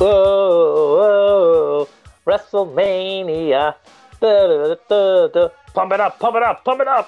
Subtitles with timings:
[0.00, 1.86] Whoa, whoa,
[2.24, 3.74] WrestleMania.
[4.20, 5.48] Da, da, da, da.
[5.74, 7.06] Pump it up, pump it up, pump it up.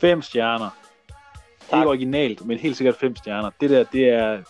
[0.00, 0.70] Fem stjerner.
[1.70, 1.78] Tak.
[1.78, 3.50] Ikke originalt, men helt sikkert fem stjerner.
[3.60, 4.42] Det der, det er,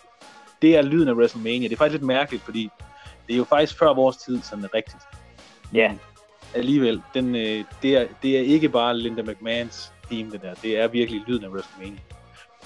[0.63, 1.69] det er lyden af WrestleMania.
[1.69, 2.71] Det er faktisk lidt mærkeligt, fordi
[3.27, 5.03] det er jo faktisk før vores tid, sådan er rigtigt.
[5.75, 5.89] Ja.
[5.89, 6.01] Men
[6.55, 10.55] Alligevel, den, øh, det, er, det er ikke bare Linda McMahons theme, det der.
[10.55, 12.01] Det er virkelig lyden af WrestleMania.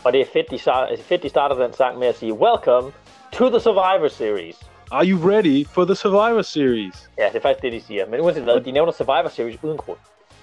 [0.05, 0.59] Og det er fedt, de,
[1.03, 2.93] fedt, de starter den sang med at sige, Welcome
[3.33, 4.57] to the Survivor Series.
[4.91, 7.11] Are you ready for the Survivor Series?
[7.19, 8.07] Ja, det er faktisk det, de siger.
[8.07, 9.99] Men uanset hvad, de nævner Survivor Series uden grund.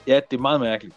[0.08, 0.96] Ja, det er meget mærkeligt.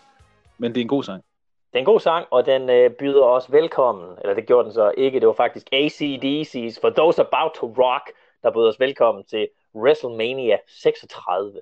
[0.59, 1.25] Men det er en god sang.
[1.73, 4.19] Det er en god sang, og den øh, byder os velkommen.
[4.23, 5.21] Eller det gjorde den så ikke.
[5.21, 8.11] Det var faktisk ACDC's For Those About to Rock,
[8.43, 11.61] der byder os velkommen til WrestleMania 36.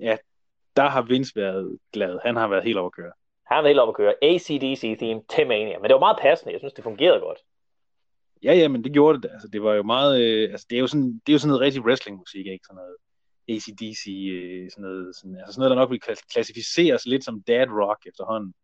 [0.00, 0.16] Ja,
[0.76, 2.18] der har Vince været glad.
[2.24, 3.12] Han har været helt overkørt.
[3.46, 5.78] Han var helt oppe at køre ACDC theme til Mania.
[5.78, 6.52] Men det var meget passende.
[6.52, 7.38] Jeg synes, det fungerede godt.
[8.42, 9.22] Ja, ja, men det gjorde det.
[9.22, 9.32] da.
[9.32, 10.22] Altså, det var jo meget...
[10.22, 12.64] Øh, altså, det er jo sådan, det er jo sådan noget rigtig wrestlingmusik, ikke?
[12.66, 12.96] Sådan noget
[13.48, 17.66] ACDC, øh, sådan noget, sådan, altså sådan noget, der nok ville klassificeres lidt som dad
[17.66, 18.54] rock efterhånden.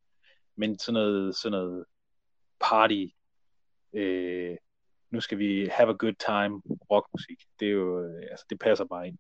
[0.57, 1.85] Men sådan noget, sådan noget
[2.61, 3.05] party,
[3.95, 4.57] øh,
[5.11, 7.39] nu skal vi have a good time rockmusik.
[7.61, 9.19] Det er jo, øh, altså, det passer bare ind.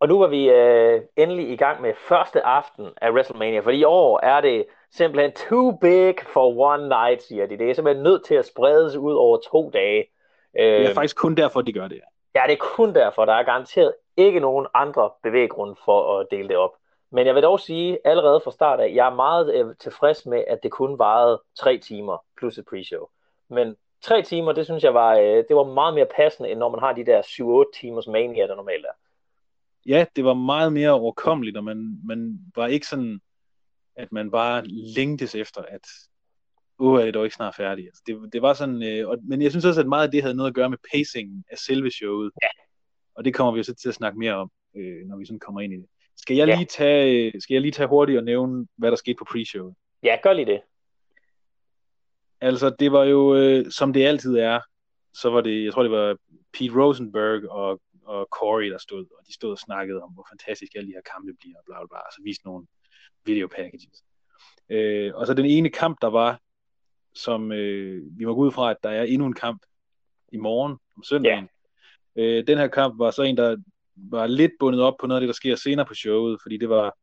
[0.00, 3.84] Og nu var vi øh, endelig i gang med første aften af WrestleMania, for i
[3.84, 7.58] år er det simpelthen too big for one night, siger de.
[7.58, 10.06] Det er simpelthen nødt til at spredes ud over to dage.
[10.54, 12.00] Det er faktisk kun derfor, de gør det.
[12.34, 13.24] Ja, det er kun derfor.
[13.24, 16.70] Der er garanteret ikke nogen andre bevæggrunde for at dele det op.
[17.12, 20.44] Men jeg vil dog sige allerede fra start af, jeg er meget øh, tilfreds med,
[20.48, 23.06] at det kun varede tre timer plus et pre-show.
[23.48, 26.68] Men tre timer, det synes jeg var, øh, det var meget mere passende, end når
[26.68, 28.92] man har de der 7-8 timers mania, der normalt er.
[29.86, 33.20] Ja, det var meget mere overkommeligt, og man, man var ikke sådan,
[34.00, 35.80] at man bare længtes efter, at
[36.78, 37.86] åh, er det dog ikke snart færdigt.
[37.86, 40.22] Altså, det, det var sådan, øh, og, men jeg synes også, at meget af det
[40.22, 42.30] havde noget at gøre med pacingen af selve showet.
[42.42, 42.48] Ja.
[43.14, 45.38] Og det kommer vi jo så til at snakke mere om, øh, når vi sådan
[45.40, 45.86] kommer ind i det.
[46.16, 46.56] Skal jeg, Ja.
[46.56, 49.74] lige tage, øh, skal jeg lige tage hurtigt og nævne, hvad der skete på pre-showet?
[50.02, 50.60] Ja, gør lige det.
[52.40, 54.60] Altså, det var jo, øh, som det altid er,
[55.14, 56.16] så var det, jeg tror, det var
[56.52, 60.72] Pete Rosenberg og, og Corey, der stod, og de stod og snakkede om, hvor fantastisk
[60.74, 62.66] alle de her kampe bliver, og bla bla bla, og så viste nogle
[63.24, 64.04] video packages.
[64.70, 66.40] Øh, og så den ene kamp, der var,
[67.14, 69.62] som øh, vi må gå ud fra, at der er endnu en kamp
[70.32, 71.48] i morgen, om søndagen.
[72.16, 73.56] Øh, den her kamp var så en, der
[73.96, 76.68] var lidt bundet op på noget af det, der sker senere på showet, fordi det
[76.68, 76.96] var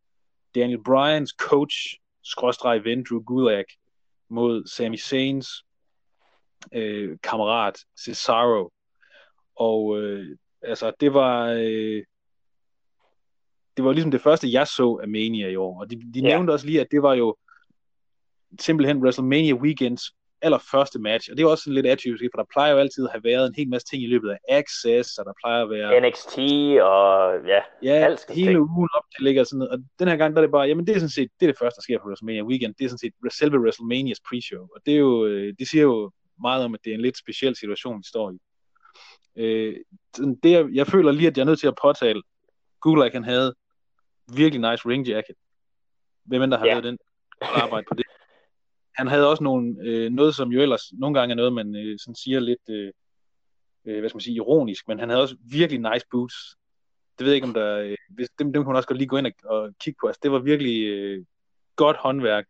[0.56, 1.76] Daniel Bryans coach,
[2.24, 3.66] skråstreg ven, Drew Gulak,
[4.30, 5.48] mod Sami Zayns
[6.74, 8.72] øh, kammerat Cesaro.
[9.56, 12.04] Og øh, altså, det var øh,
[13.78, 15.80] det var ligesom det første, jeg så af Mania i år.
[15.82, 16.28] Og de, de Ja.
[16.28, 17.36] nævnte også lige, at det var jo
[18.60, 20.04] simpelthen WrestleMania Weekends
[20.42, 21.32] allerførste match.
[21.32, 23.48] Og det er også sådan lidt atypisk, for der plejer jo altid at have været
[23.48, 26.38] en hel masse ting i løbet af Access, og der plejer at være NXT
[26.82, 28.60] og ja, ja, alt hele til.
[28.60, 29.72] ugen op til ligger sådan noget.
[29.72, 31.52] Og den her gang, der er det bare, jamen det er sådan set, det er
[31.52, 32.74] det første, der sker på WrestleMania Weekend.
[32.80, 34.62] Det er sådan set selve WrestleManias pre-show.
[34.76, 36.12] Og det er jo, øh, det siger jo
[36.42, 38.38] meget om, at det er en lidt speciel situation, vi står i.
[39.42, 39.76] Øh,
[40.44, 42.22] det, jeg, jeg føler lige, at jeg er nødt til at påtale,
[42.82, 43.54] Gulak, han havde
[44.36, 45.36] virkelig nice ring jacket.
[46.24, 46.72] Hvem end der har Ja.
[46.72, 46.98] lavet den
[47.42, 48.06] arbejde på det.
[48.96, 52.00] Han havde også nogle, øh, noget, som jo ellers nogle gange er noget, man øh,
[52.00, 52.92] sådan siger lidt, øh,
[53.86, 56.56] øh, hvad skal man sige, ironisk, men han havde også virkelig nice boots.
[57.18, 59.08] Det ved jeg ikke, om der, øh, hvis, dem, dem kunne man også godt lige
[59.08, 60.08] gå ind og, og kigge på.
[60.08, 61.26] Altså, det var virkelig øh,
[61.76, 62.46] godt håndværk.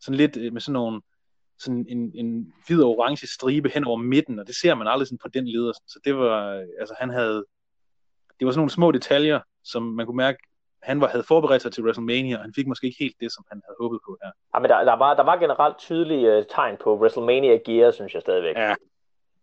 [0.00, 1.02] Sådan lidt øh, med sådan nogle,
[1.58, 5.06] sådan en, en hvid og orange stribe hen over midten, og det ser man aldrig
[5.08, 5.72] sådan på den leder.
[5.72, 7.44] Så det var, øh, altså han havde,
[8.38, 10.38] det var sådan nogle små detaljer, som man kunne mærke,
[10.84, 13.44] han var, havde forberedt sig til WrestleMania, og han fik måske ikke helt det, som
[13.52, 14.30] han havde håbet på her.
[14.54, 18.14] Ja, men der, der, var, der var generelt tydelige uh, tegn på WrestleMania gear, synes
[18.14, 18.56] jeg stadigvæk.
[18.56, 18.74] Ja,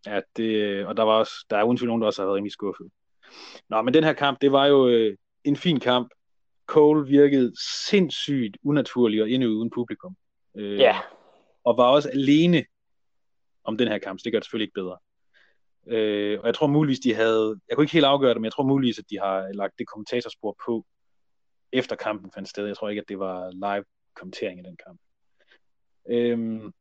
[0.06, 2.36] ja det, og der var også, der er uden tvivl nogen, der også har været
[2.36, 2.88] rimelig skuffet.
[3.70, 6.10] Nå, men den her kamp, det var jo øh, en fin kamp.
[6.66, 7.54] Cole virkede
[7.90, 10.16] sindssygt unaturlig og inde uden publikum.
[10.58, 11.00] Øh, Ja,
[11.64, 12.66] Og var også alene
[13.64, 14.98] om den her kamp, så det gør det selvfølgelig ikke bedre.
[15.88, 18.52] Øh, og jeg tror muligvis, de havde, jeg kunne ikke helt afgøre det, men jeg
[18.54, 20.86] tror muligvis, at de har lagt det kommentatorspor på,
[21.74, 22.68] efter kampen fandt sted.
[22.68, 23.86] Jeg tror ikke, at det var live
[24.16, 25.00] kommentering i den kamp.
[26.10, 26.74] Øhm,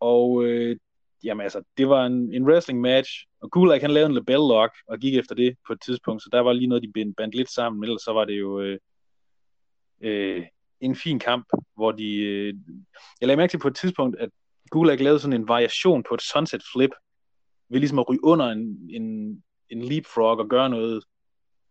[0.00, 0.76] og øh,
[1.24, 3.10] jamen altså, det var en, en wrestling match,
[3.40, 6.28] og Gulak han lavede en label lock, og gik efter det på et tidspunkt, så
[6.32, 8.60] der var lige noget, de bandt bandt lidt sammen, men ellers så var det jo
[8.60, 8.78] øh,
[10.00, 10.46] øh,
[10.80, 12.54] en fin kamp, hvor de, øh,
[13.20, 14.30] jeg lagde mærke til på et tidspunkt, at
[14.70, 16.90] Gulak lavede sådan en variation på et sunset flip,
[17.68, 21.04] ved ligesom at ryge under en, en, en leapfrog og gøre noget.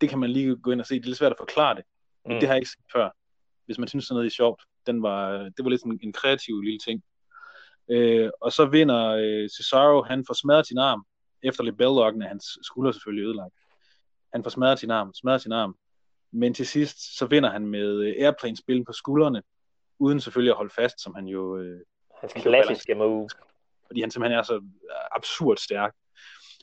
[0.01, 0.95] Det kan man lige gå ind og se.
[0.95, 1.83] Det er lidt svært at forklare det.
[2.25, 2.39] Men Mm.
[2.39, 3.09] det har jeg ikke set før.
[3.65, 4.61] Hvis man synes sådan noget er sjovt.
[4.85, 7.03] Den var, det var lidt sådan en kreativ lille ting.
[7.91, 11.05] Øh, og så vinder øh, Cesaro, han får smadret sin arm
[11.43, 13.53] efter lidt Bellocken er hans skulder selvfølgelig ødelagt.
[14.33, 15.75] Han får smadret sin arm, smadret sin arm.
[16.31, 19.41] Men til sidst, så vinder han med øh, airplane-spillen på skuldrene,
[19.99, 21.57] uden selvfølgelig at holde fast, som han jo...
[21.57, 21.79] Øh,
[22.21, 23.29] Hans klassiske move.
[23.87, 24.61] Fordi han simpelthen er så
[25.11, 25.95] absurd stærk.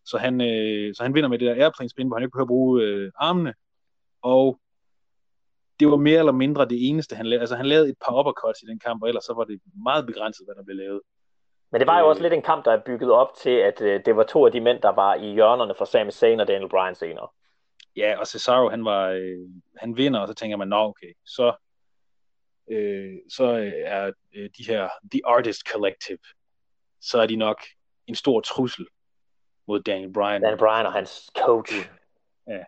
[0.06, 2.54] Så han, øh, så han vinder med det der airplane-spin, hvor han ikke behøver at
[2.56, 3.54] bruge øh, armene.
[4.22, 4.60] Og
[5.80, 7.40] det var mere eller mindre det eneste, han lavede.
[7.40, 10.06] Altså han lavede et par uppercuts i den kamp, og ellers så var det meget
[10.06, 11.00] begrænset, hvad der blev lavet.
[11.72, 14.00] Men det var jo også lidt en kamp, der er bygget op til, at øh,
[14.06, 16.68] det var to af de mænd, der var i hjørnerne for Sami Zayn og Daniel
[16.68, 17.28] Bryan senere.
[17.96, 21.54] Ja, og Cesaro, han var, øh, han vinder, og så tænker man, nå okay, så,
[22.70, 23.44] øh, så
[23.84, 26.18] er øh, de her, The Artist Collective,
[27.00, 27.60] så er de nok
[28.06, 28.86] en stor trussel
[29.68, 30.42] mod Daniel Bryan.
[30.42, 31.72] Daniel Bryan og hans coach.
[32.48, 32.64] Ja.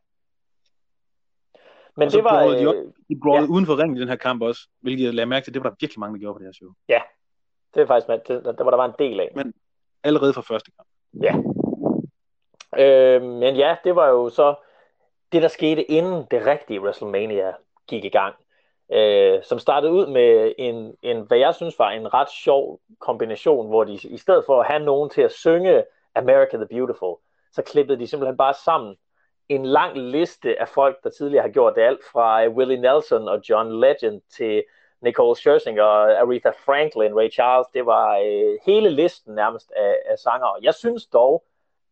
[1.96, 2.42] Men det var...
[2.44, 3.54] de, op, øh, de brawlede ja.
[3.54, 5.70] uden for ringen i den her kamp også, hvilket jeg lagde mærke til, det var
[5.70, 6.70] der virkelig mange, der gjorde på det her show.
[6.88, 7.00] Ja,
[7.74, 9.32] det var faktisk, med, det, der var der var en del af.
[9.34, 9.54] Men
[10.04, 10.88] allerede fra første kamp.
[11.22, 11.34] Ja.
[12.82, 14.54] Øh, men ja, det var jo så
[15.32, 17.52] det, der skete inden det rigtige WrestleMania
[17.88, 18.34] gik i gang.
[18.92, 23.68] Øh, som startede ud med en, en, hvad jeg synes var en ret sjov kombination,
[23.68, 25.84] hvor de i stedet for at have nogen til at synge
[26.18, 27.14] America the Beautiful,
[27.52, 28.96] så klippede de simpelthen bare sammen
[29.48, 33.28] en lang liste af folk, der tidligere har gjort det alt fra øh, Willie Nelson
[33.28, 34.64] og John Legend til
[35.00, 37.66] Nicole Scherzinger og Aretha Franklin, Ray Charles.
[37.74, 40.58] Det var øh, hele listen nærmest af, af sanger.
[40.62, 41.44] Jeg synes dog,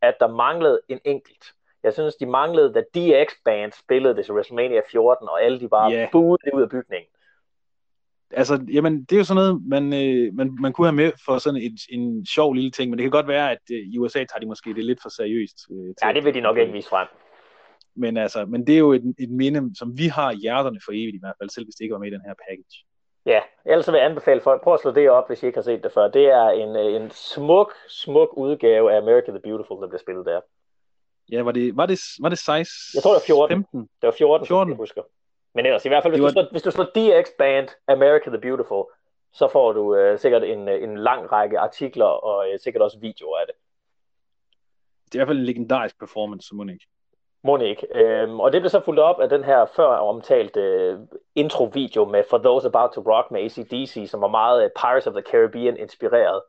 [0.02, 1.44] at der manglede en enkelt.
[1.82, 5.68] Jeg synes, de manglede, da DX Band spillede det til WrestleMania 14, og alle de
[5.68, 6.10] bare yeah.
[6.12, 7.08] buede ud af bygningen.
[8.30, 11.38] Altså, jamen, det er jo sådan noget, man, øh, man, man kunne have med for
[11.38, 14.18] sådan et, en sjov lille ting, men det kan godt være, at øh, i USA
[14.18, 15.56] tager de måske det lidt for seriøst.
[15.70, 17.08] Øh, til Ja, det vil de nok ikke vise frem.
[17.96, 20.92] Men, altså, men det er jo et, et minde, som vi har i hjerterne for
[20.92, 22.76] evigt i hvert fald, selv hvis det ikke var med i den her package.
[23.26, 25.56] Ja, ellers så vil jeg anbefale folk, prøv at slå det op, hvis I ikke
[25.56, 26.08] har set det før.
[26.08, 30.26] Det er en, øh, en smuk, smuk udgave af America the Beautiful, der bliver spillet
[30.26, 30.40] der.
[31.32, 32.96] Ja, var det, var det, var det 16?
[32.96, 33.56] Jeg tror, det var 14.
[33.56, 33.80] 15?
[33.80, 34.46] Det var 14, 14.
[34.46, 34.70] 14.
[34.70, 35.02] jeg husker.
[35.56, 36.28] Men ellers, i hvert fald, hvis, var...
[36.28, 38.84] du, slår, hvis du slår DX Band America the Beautiful,
[39.32, 42.98] så får du øh, sikkert en, øh, en lang række artikler og øh, sikkert også
[42.98, 43.54] videoer af det.
[45.04, 46.54] Det er i hvert fald en legendarisk performance.
[47.42, 47.86] Må ikke.
[47.94, 50.98] Øhm, og det blev så fulgt op af den her før omtalte øh,
[51.34, 55.12] intro-video med For Those About to Rock med ACDC, som var meget øh, Pirates of
[55.12, 56.42] the Caribbean inspireret.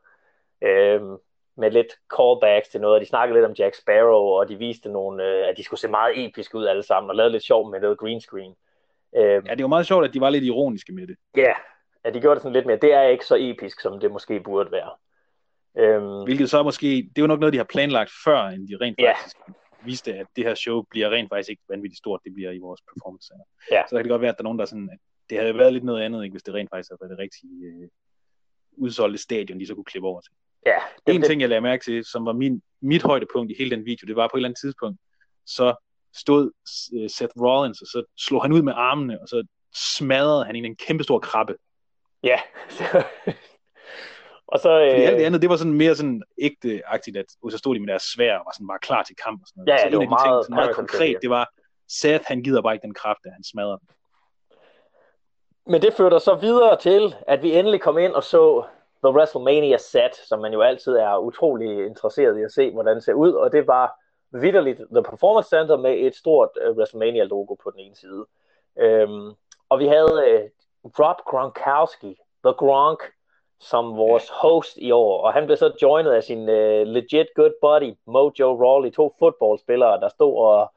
[0.62, 1.16] Øhm,
[1.56, 3.00] med lidt callbacks til noget.
[3.00, 5.88] De snakkede lidt om Jack Sparrow, og de viste nogle, øh, at de skulle se
[5.88, 8.54] meget episk ud alle sammen, og lavede lidt sjov med noget green screen.
[9.16, 11.16] Øhm, Ja, det var meget sjovt, at de var lidt ironiske med det.
[11.36, 11.52] Ja,
[12.04, 12.78] at de gjorde det sådan lidt mere.
[12.82, 14.90] Det er ikke så episk, som det måske burde være.
[15.78, 18.76] Øhm, Hvilket så måske, det er jo nok noget, de har planlagt før, end de
[18.80, 19.36] rent faktisk
[19.84, 22.80] viste, at det her show bliver rent faktisk ikke vanvittigt stort, det bliver i vores
[22.80, 23.44] performance center.
[23.70, 23.82] Ja.
[23.88, 24.98] Så kan det godt være, at der er nogen, der er sådan, at
[25.30, 27.66] det havde været lidt noget andet, ikke, hvis det rent faktisk havde været det rigtige
[27.66, 27.88] øh,
[28.76, 30.32] udsolgte stadion, de så kunne klippe over til.
[30.66, 33.54] ja, det, En det, ting, jeg lagde mærke til, som var min, mit højdepunkt i
[33.58, 34.98] hele den video, det var på et eller andet tidspunkt,
[35.46, 35.74] så
[36.18, 36.50] stod
[36.94, 40.64] øh, Seth Rollins, og så slog han ud med armene, og så smadrede han en
[40.64, 41.54] en kæmpe stor krabbe.
[42.22, 42.40] ja.
[44.52, 44.68] og så...
[44.68, 47.80] Fordi Øh, alt det andet, det var sådan mere sådan ægte-agtigt, at så stod de
[47.80, 49.42] med deres svær og var sådan bare klar til kamp.
[49.42, 49.68] Og sådan noget.
[49.68, 51.48] Ja, ja, så det en var af de ting, meget sådan meget konkret, det var,
[51.88, 53.88] Seth, han gider bare ikke den kraft, at han smadrer den.
[55.66, 58.64] Men det førte så videre til, at vi endelig kom ind og så
[59.04, 63.04] The WrestleMania set, som man jo altid er utrolig interesseret i at se, hvordan det
[63.04, 63.32] ser ud.
[63.32, 63.94] Og det var
[64.30, 68.26] vidderligt The Performance Center med et stort uh, WrestleMania-logo på den ene side.
[68.78, 69.32] Øhm,
[69.68, 70.50] og vi havde
[70.84, 73.02] uh, Rob Gronkowski, The Gronk,
[73.60, 75.22] som vores host i år.
[75.22, 80.00] Og han blev så joinet af sin uh, legit good buddy, Mojo Rawley, to fodboldspillere,
[80.00, 80.72] der stod og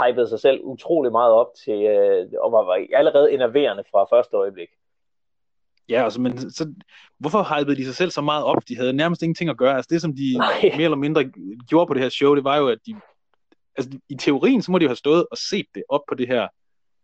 [0.00, 4.36] hypede sig selv utrolig meget op til, øh, og var, var allerede innoverende fra første
[4.36, 4.68] øjeblik.
[5.88, 6.74] Ja, altså, men så,
[7.18, 8.68] hvorfor hypede de sig selv så meget op?
[8.68, 9.76] De havde nærmest ingenting at gøre.
[9.76, 10.52] Altså det, som de Nej.
[10.62, 11.24] mere eller mindre
[11.68, 12.94] gjorde på det her show, det var jo, at de,
[13.76, 16.28] altså i teorien, så må de jo have stået og set det op på det
[16.28, 16.48] her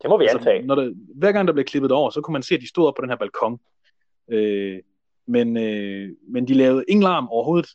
[0.03, 0.67] Det må vi altså, antage.
[0.67, 2.87] når der, hver gang der blev klippet over, så kunne man se, at de stod
[2.87, 3.61] op på den her balkon.
[4.31, 4.79] Øh,
[5.27, 7.71] men, øh, men de lavede ingen larm overhovedet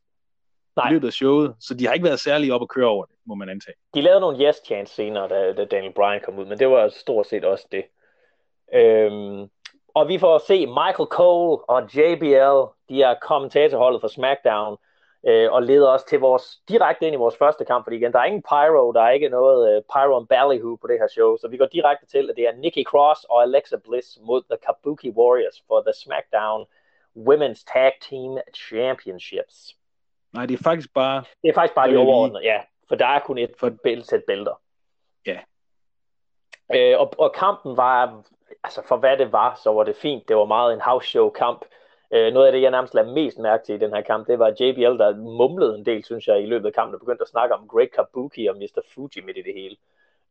[0.75, 0.89] Nej.
[0.89, 3.15] i løbet af showet, så de har ikke været særlig op at køre over det,
[3.25, 3.75] må man antage.
[3.93, 6.89] De lavede nogle yes chants senere, da, da Daniel Bryan kom ud, men det var
[6.89, 7.83] stort set også det.
[8.73, 9.47] Øhm,
[9.97, 12.57] og vi får se Michael Cole og JBL,
[12.89, 14.77] de er kommentatorholdet for SmackDown,
[15.27, 18.19] øh, og leder os til vores, direkte ind i vores første kamp, fordi igen, der
[18.19, 21.37] er ingen pyro, der er ikke noget øh, pyro and ballyhoo på det her show,
[21.37, 24.57] så vi går direkte til, at det er Nikki Cross og Alexa Bliss mod The
[24.65, 26.65] Kabuki Warriors for The SmackDown
[27.27, 29.75] Women's Tag Team Championships.
[30.33, 32.59] Nej, det er faktisk bare, Det er faktisk bare de lige- overordnede, ja.
[32.87, 34.61] For der er kun et For- sæt bælter.
[35.25, 35.39] Ja.
[36.75, 38.23] Øh, og, og kampen var,
[38.67, 40.27] altså for hvad det var, så var det fint.
[40.27, 41.61] Det var meget en house show kamp.
[42.13, 44.39] Øh, noget af det, jeg nærmest lagde mest mærke til i den her kamp, det
[44.39, 47.27] var JBL, der mumlede en del, synes jeg, i løbet af kampen, og begyndte at
[47.27, 48.81] snakke om Great Kabuki og Mr.
[48.93, 49.75] Fuji midt i det hele.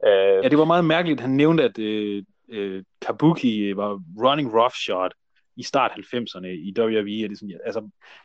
[0.07, 1.21] Øh, ja, det var meget mærkeligt.
[1.21, 5.11] Han nævnte, at øh, øh, Kabuki var running roughshod
[5.57, 7.25] i start 90'erne i WWE.
[7.25, 7.81] Er det sådan, altså,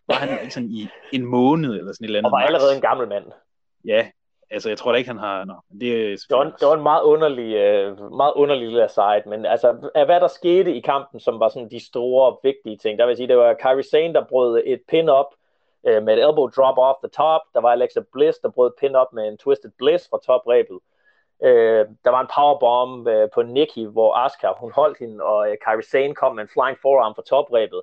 [0.08, 2.32] var han sådan i en måned eller sådan et eller andet.
[2.32, 3.26] Og var allerede en gammel mand.
[3.86, 4.08] Ja,
[4.52, 5.46] altså jeg tror da ikke, han har...
[5.46, 5.82] Nå, det,
[6.30, 10.06] det, var, det var en meget underlig, øh, meget underlig lille side, men altså, af
[10.06, 13.28] hvad der skete i kampen, som var sådan de store, vigtige ting, der vil sige,
[13.28, 15.36] det var Kyrie Sane, der brød et pin op
[15.88, 18.96] øh, med et elbow drop off the top, der var Alexa Bliss, der brød pin
[18.96, 20.80] op med en twisted bliss fra toprebet,
[21.44, 25.58] Øh, der var en powerbomb øh, på Nikki, hvor Asuka hun holdt hende, og øh,
[25.66, 27.82] Kairi Sane kom med en flying forearm fra toprebet.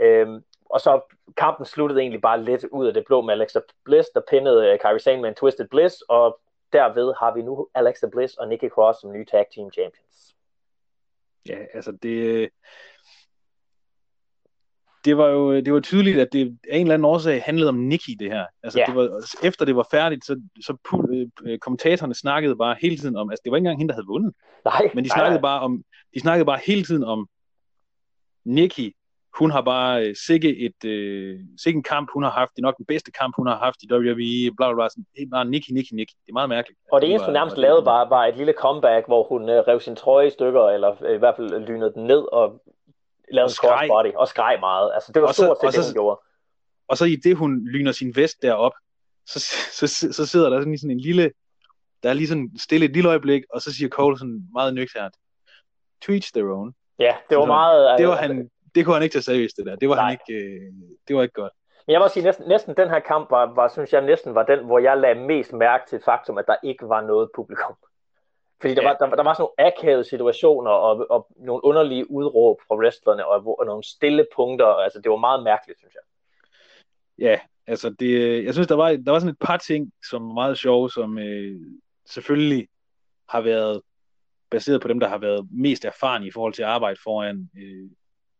[0.00, 0.28] Øh,
[0.70, 1.00] og så
[1.36, 4.78] kampen sluttede egentlig bare lidt ud af det blå med Alexa Bliss, der pinnede øh,
[4.80, 6.40] Kairi Sane med en Twisted Bliss, og
[6.72, 10.34] derved har vi nu Alexa Bliss og Nikki Cross som nye tag team champions.
[11.48, 12.48] Ja, altså det,
[15.04, 17.74] det var jo det var tydeligt, at det af en eller anden årsag handlede om
[17.74, 18.46] Nikki, det her.
[18.62, 18.88] Altså, yeah.
[18.88, 20.76] det var, efter det var færdigt, så, så
[21.46, 24.06] øh, kommentatorerne snakkede bare hele tiden om, altså det var ikke engang hende, der havde
[24.06, 24.34] vundet.
[24.64, 27.28] Nej, men de snakkede, nej, bare om, de snakkede bare hele tiden om
[28.44, 28.94] Nikki.
[29.38, 32.50] Hun har bare øh, sikke, et, øh, sikke en kamp, hun har haft.
[32.56, 34.54] Det er nok den bedste kamp, hun har haft i WWE.
[34.56, 34.88] Bla, bla, bla.
[34.88, 36.14] Sådan, det er bare Nikki, Nikki, Nikki.
[36.26, 36.80] Det er meget mærkeligt.
[36.92, 39.80] Og det eneste, hun nærmest lavede, var, var et lille comeback, hvor hun øh, rev
[39.80, 42.62] sin trøje i stykker, eller øh, i hvert fald lynede den ned, og
[43.32, 44.90] lavede en crossbody og skreg meget.
[44.94, 46.20] Altså, det var stort set det, hun gjorde.
[46.88, 48.72] Og så i det, hun lyner sin vest derop,
[49.26, 49.38] så,
[49.72, 51.30] så, så, så sidder der sådan, sådan en lille,
[52.02, 55.14] der er lige sådan stille et lille øjeblik, og så siger Cole sådan meget nøgternt,
[56.02, 56.74] to each their own.
[56.98, 57.98] Ja, det var så, meget...
[57.98, 59.76] Det var han, det kunne han ikke tage seriøst, det der.
[59.76, 60.72] Det var, han ikke, øh,
[61.08, 61.52] det var ikke godt.
[61.86, 64.42] Men jeg må sige, næsten, næsten den her kamp var, var, synes jeg, næsten var
[64.42, 67.74] den, hvor jeg lagde mest mærke til faktum, at der ikke var noget publikum.
[68.60, 68.88] Fordi der, ja.
[68.88, 73.26] var, der, der var sådan nogle akavede situationer og, og nogle underlige udråb fra wrestlerne
[73.26, 74.66] og, og nogle stille punkter.
[74.66, 76.02] Altså, det var meget mærkeligt, synes jeg.
[77.18, 80.34] Ja, altså det, jeg synes, der var, der var sådan et par ting, som var
[80.34, 81.60] meget sjove, som øh,
[82.06, 82.68] selvfølgelig
[83.28, 83.82] har været
[84.50, 87.90] baseret på dem, der har været mest erfarne i forhold til at arbejde foran øh,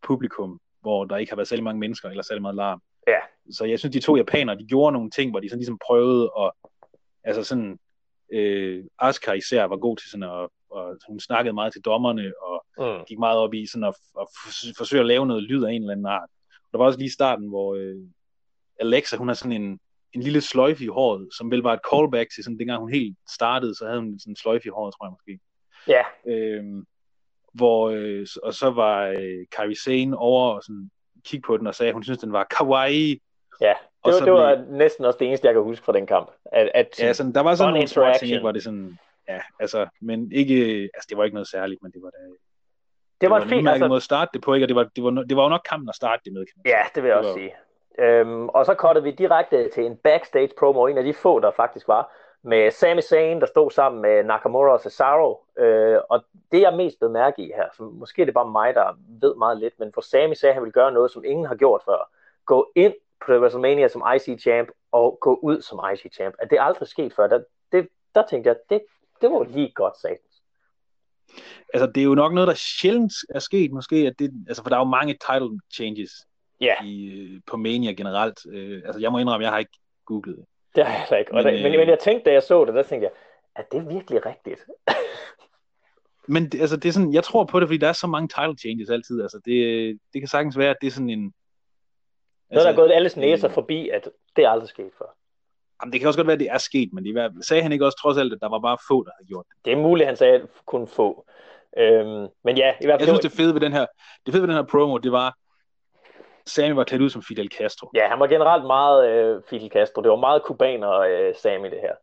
[0.07, 2.83] publikum, hvor der ikke har været særlig mange mennesker eller særlig meget larm.
[3.09, 3.19] Ja.
[3.51, 6.31] Så jeg synes, de to japanere, de gjorde nogle ting, hvor de sådan ligesom prøvede
[6.41, 6.51] at
[7.25, 7.79] altså sådan
[8.33, 12.67] øh, Asuka især var god til sådan at, og hun snakkede meget til dommerne, og
[12.79, 13.05] mm.
[13.05, 14.27] gik meget op i sådan at, at
[14.79, 16.29] forsøge at lave noget lyd af en eller anden art.
[16.53, 17.97] Og der var også lige starten, hvor øh,
[18.81, 19.81] Alexa, hun har sådan en,
[20.13, 23.17] en lille sløjfe i håret, som vel var et callback til sådan, dengang hun helt
[23.29, 25.41] startede, så havde hun sådan en sløjfe i håret, tror jeg måske.
[25.89, 26.03] Ja.
[26.33, 26.87] Øhm,
[27.57, 30.91] hvor, øh, og så var øh, Kairi Sane over og sådan
[31.25, 33.21] kigge på den og sagde, at hun synes, den var kawaii,
[33.61, 34.67] Ja, det, var, det var blev...
[34.77, 36.31] næsten også det eneste, jeg kan huske fra den kamp.
[36.53, 38.99] At, at ja, sådan, der var sådan nogle små ting, hvor det sådan,
[39.29, 40.55] ja, altså, men ikke,
[40.95, 42.37] altså det var ikke noget særligt, men det var da, det,
[43.21, 44.65] det var, en fint, altså, måde at starte det på, ikke?
[44.65, 46.47] Og det var, det, var, det var jo nok kampen at starte det med.
[46.47, 47.39] Kan man ja, det vil jeg det også var...
[47.39, 47.55] sige.
[47.99, 51.51] Øhm, og så kottede vi direkte til en backstage promo, en af de få, der
[51.51, 55.45] faktisk var, med Sami Zayn, der stod sammen med Nakamura og Cesaro.
[55.59, 58.75] Øh, og det, jeg mest blev mærke i her, for måske er det bare mig,
[58.75, 61.47] der ved meget lidt, men for Sami sagde, at han ville gøre noget, som ingen
[61.47, 62.11] har gjort før.
[62.45, 62.95] Gå ind
[63.27, 66.35] på WrestleMania som IC champ og gå ud som IC champ.
[66.39, 67.27] At det aldrig sket før.
[67.27, 67.41] Der,
[67.73, 68.83] det, der tænkte jeg, det,
[69.21, 70.21] det var lige godt sagt.
[71.75, 74.71] Altså, det er jo nok noget, der sjældent er sket, måske, at det, altså, for
[74.71, 76.11] der er jo mange title changes
[76.63, 76.87] yeah.
[76.87, 78.39] i, øh, på Mania generelt.
[78.47, 80.45] Uh, altså, jeg må indrømme, jeg har ikke googlet
[80.77, 80.87] det.
[80.87, 81.35] Har jeg heller ikke.
[81.35, 83.13] Men, der, men, men jeg tænkte, da jeg så det, der tænkte jeg,
[83.57, 84.67] er det virkelig rigtigt?
[86.35, 88.29] men det, altså, det er sådan, jeg tror på det, fordi der er så mange
[88.29, 89.23] title changes altid.
[89.23, 91.35] Altså, det, det kan sagtens være, at det er sådan en,
[92.51, 95.17] noget, altså, der er gået alles næser forbi, at det er aldrig sket før.
[95.83, 97.87] Jamen, det kan også godt være, at det er sket, men det sagde han ikke
[97.87, 99.65] også trods alt, at der var bare få, der havde gjort det?
[99.65, 101.27] Det er muligt, han sagde, at kun få.
[101.79, 103.09] Øhm, men ja, i hvert fald...
[103.09, 103.87] Jeg synes, det fede ved den her,
[104.27, 105.37] det fede ved den her promo, det var,
[106.47, 107.91] Sami var klædt ud som Fidel Castro.
[107.95, 110.03] Ja, han var generelt meget øh, Fidel Castro.
[110.03, 111.95] Det var meget kubaner, øh, Sami, det her.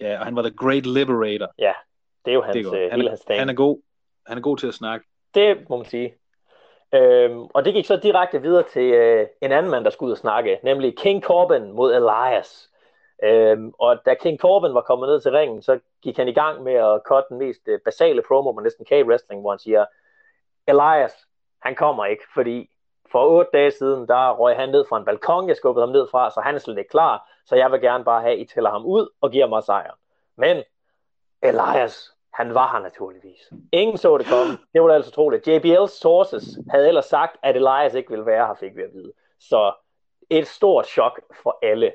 [0.00, 1.48] Ja, og han var the great liberator.
[1.58, 1.72] Ja,
[2.24, 3.78] det er jo hans, det er øh, han, hele hans Han er god.
[4.26, 5.06] Han er god til at snakke.
[5.34, 6.14] Det må man sige.
[6.94, 10.12] Øhm, og det gik så direkte videre til øh, en anden mand, der skulle ud
[10.12, 12.68] og snakke, nemlig King Corbin mod Elias.
[13.24, 16.62] Øhm, og da King Corbin var kommet ned til ringen, så gik han i gang
[16.62, 19.58] med at cut den mest øh, basale promo, man næsten kan i wrestling, hvor han
[19.58, 19.84] siger,
[20.66, 21.12] Elias,
[21.62, 22.70] han kommer ikke, fordi
[23.12, 26.08] for otte dage siden, der røg han ned fra en balkon, jeg skubbede ham ned
[26.10, 28.44] fra, så han er slet ikke klar, så jeg vil gerne bare have, at I
[28.44, 29.98] tæller ham ud og giver mig sejren.
[30.36, 30.62] Men
[31.42, 33.52] Elias, han var her naturligvis.
[33.72, 34.58] Ingen så det komme.
[34.72, 35.48] Det var da altså troligt.
[35.48, 39.12] JBL's sources havde ellers sagt, at Elias ikke ville være her, fik vi at vide.
[39.40, 39.72] Så
[40.30, 41.92] et stort chok for alle.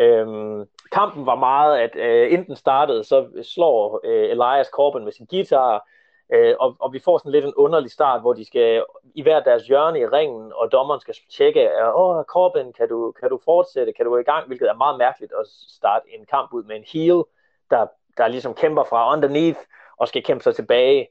[0.00, 5.12] Øhm, kampen var meget, at øh, inden den startede, så slår øh, Elias Corbin med
[5.12, 5.88] sin guitar.
[6.32, 8.84] Øh, og, og vi får sådan lidt en underlig start, hvor de skal
[9.14, 13.30] i hver deres hjørne i ringen, og dommeren skal tjekke, åh, Corbin, kan du, kan
[13.30, 16.64] du fortsætte, kan du i gang, hvilket er meget mærkeligt at starte en kamp ud
[16.64, 17.22] med en heel,
[17.70, 19.58] der, der ligesom kæmper fra underneath,
[19.96, 21.08] og skal kæmpe sig tilbage.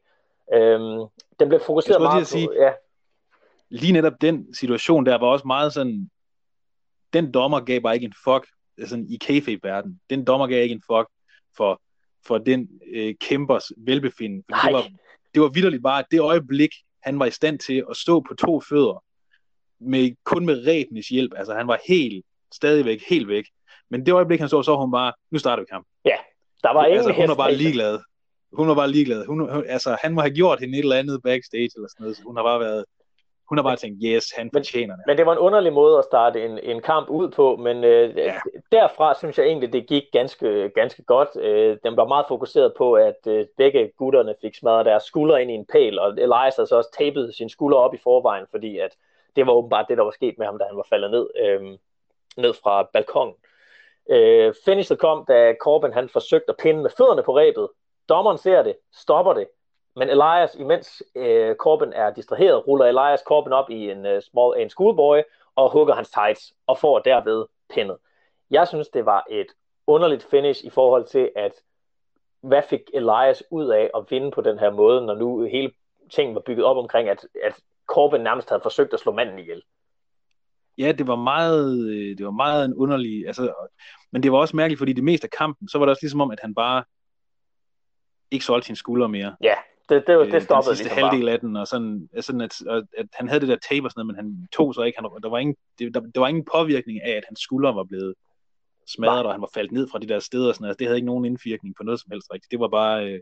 [0.54, 1.06] Øhm,
[1.40, 2.72] den bliver fokuseret meget på, sige, ja.
[3.70, 6.10] Lige netop den situation der var også meget sådan,
[7.14, 8.48] den dommer gav bare ikke en fuck,
[8.88, 11.10] sådan i kayfabe-verden, den dommer gav ikke en fuck
[11.58, 11.82] for,
[12.26, 14.44] for den øh, kæmpers velbefindende.
[14.48, 14.84] det var,
[15.34, 16.70] det var vidderligt bare det øjeblik,
[17.04, 19.04] han var i stand til at stå på to fødder,
[19.80, 21.32] med, kun med ræbenes hjælp.
[21.38, 23.44] Altså han var helt, stadigvæk helt væk.
[23.90, 25.92] Men det øjeblik, han så, så hun bare, nu starter vi kampen.
[26.06, 26.18] Ja,
[26.64, 28.00] der var ingen altså, hun var bare ligeglad.
[28.54, 29.26] Hun var bare ligeglad.
[29.26, 32.18] Hun, hun, altså, han må have gjort hende et eller andet backstage eller sådan noget,
[32.18, 32.86] så hun har bare været,
[33.50, 35.04] hun har bare tænkt, yes, han fortjener det.
[35.08, 38.18] Men det var en underlig måde at starte en, en kamp ud på, men øh,
[38.18, 38.40] ja.
[38.72, 41.30] derfra synes jeg egentlig, det gik ganske, ganske godt.
[41.36, 45.52] Øh, den var meget fokuseret på, at øh, begge gutterne fik smadret deres skuldre ind
[45.52, 48.78] i en pæl, og Elias havde så også tapet sin skulder op i forvejen, fordi
[48.78, 48.96] at
[49.36, 51.62] det var åbenbart det, der var sket med ham, da han var faldet ned, øh,
[52.38, 53.36] ned fra balkongen.
[54.10, 57.68] Øh, finishet kom, da Corbin han forsøgte at pinde med fødderne på rebet.
[58.10, 59.48] Dommeren ser det, stopper det,
[60.00, 64.62] men Elias, imens øh, Corbin er distraheret, ruller Elias Corbin op i en, uh, small,
[64.62, 65.22] en schoolboy
[65.56, 67.98] og hugger hans tights og får derved pindet.
[68.52, 69.48] Jeg synes, det var et
[69.88, 71.52] underligt finish i forhold til, at
[72.42, 75.72] hvad fik Elias ud af at vinde på den her måde, når nu hele
[76.12, 77.54] ting var bygget op omkring, at, at
[77.86, 79.62] Corbin nærmest havde forsøgt at slå manden ihjel.
[80.78, 83.54] Ja, det var meget, øh, det var meget en underlig, altså,
[84.12, 86.22] men det var også mærkeligt, fordi det meste af kampen, så var det også ligesom
[86.22, 86.84] om, at han bare
[88.32, 89.36] ikke solgte sine skuldre mere.
[89.42, 89.56] Ja,
[89.90, 92.54] det, det, det, det stoppede den sidste ligesom halvdel af den, og sådan, sådan at,
[92.98, 95.10] at, han havde det der tape og sådan noget, men han tog så ikke, han,
[95.24, 98.14] der, var ingen, det, der, der var ingen påvirkning af, at hans skuldre var blevet
[98.88, 100.98] smadret, og han var faldet ned fra de der steder, og sådan, altså, det havde
[100.98, 102.52] ikke nogen indvirkning på noget som helst rigtigt.
[102.52, 103.20] Det var bare, øh,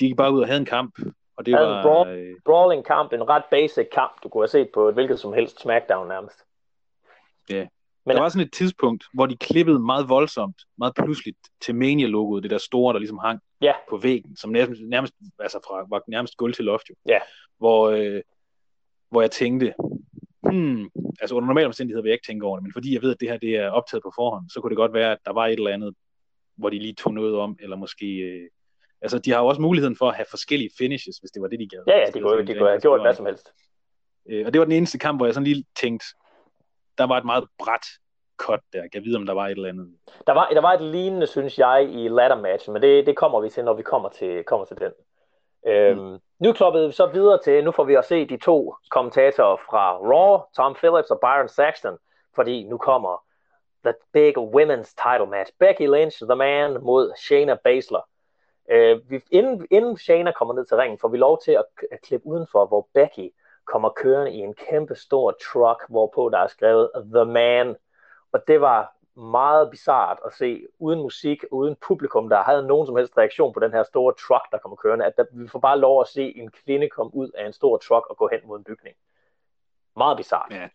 [0.00, 0.94] de gik bare ud og havde en kamp,
[1.36, 1.76] og det var...
[1.76, 4.94] En brawl, øh, brawling kamp, en ret basic kamp, du kunne have set på et
[4.94, 6.44] hvilket som helst SmackDown nærmest.
[7.50, 7.66] Ja,
[8.06, 12.42] men der var sådan et tidspunkt, hvor de klippede meget voldsomt, meget pludseligt til Mania-logoet,
[12.42, 13.72] det der store, der ligesom hang ja.
[13.88, 16.94] på væggen, som nærmest, nærmest altså fra, var nærmest gulv til loft jo.
[17.06, 17.18] Ja.
[17.58, 18.22] Hvor, øh,
[19.10, 19.74] hvor jeg tænkte,
[20.42, 20.90] hmm,
[21.20, 23.20] altså under normale omstændigheder vil jeg ikke tænke over det, men fordi jeg ved, at
[23.20, 25.46] det her det er optaget på forhånd, så kunne det godt være, at der var
[25.46, 25.94] et eller andet,
[26.56, 28.06] hvor de lige tog noget om, eller måske...
[28.06, 28.48] Øh,
[29.02, 31.60] altså, de har jo også muligheden for at have forskellige finishes, hvis det var det,
[31.60, 31.82] de gad.
[31.86, 33.48] Ja, ja, de kunne, de kunne have gjort hvad som helst.
[34.28, 36.06] Øh, og det var den eneste kamp, hvor jeg sådan lige tænkte,
[36.98, 37.86] der var et meget bræt
[38.38, 38.82] cut der.
[38.82, 39.88] Jeg kan vide, om der var et eller andet.
[40.26, 43.40] Der var, der var et lignende, synes jeg, i ladder match, men det, det kommer
[43.40, 44.92] vi til, når vi kommer til, kommer til den.
[45.66, 46.18] Øhm, mm.
[46.38, 49.96] Nu kloppede vi så videre til, nu får vi at se de to kommentatorer fra
[49.96, 51.98] Raw, Tom Phillips og Byron Saxton,
[52.34, 53.24] fordi nu kommer
[53.84, 55.52] the big women's title match.
[55.58, 58.08] Becky Lynch, the man, mod Shayna Baszler.
[58.70, 62.00] Øh, vi, inden, inden Shayna kommer ned til ringen, får vi lov til at, at
[62.02, 66.90] klippe udenfor, hvor Becky kommer kørende i en kæmpe stor truck, hvorpå der er skrevet
[67.14, 67.76] The Man.
[68.32, 72.96] Og det var meget bizart at se, uden musik, uden publikum, der havde nogen som
[72.96, 75.78] helst reaktion på den her store truck, der kommer kørende, at der, vi får bare
[75.78, 78.58] lov at se en kvinde komme ud af en stor truck og gå hen mod
[78.58, 78.96] en bygning.
[79.96, 80.48] Meget bizart.
[80.50, 80.68] Ja.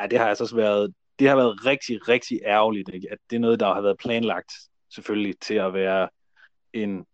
[0.00, 3.08] ja, det har altså også været, det har været rigtig, rigtig ærgerligt, ikke?
[3.10, 4.52] at det er noget, der har været planlagt
[4.90, 6.08] selvfølgelig til at være
[6.72, 7.06] en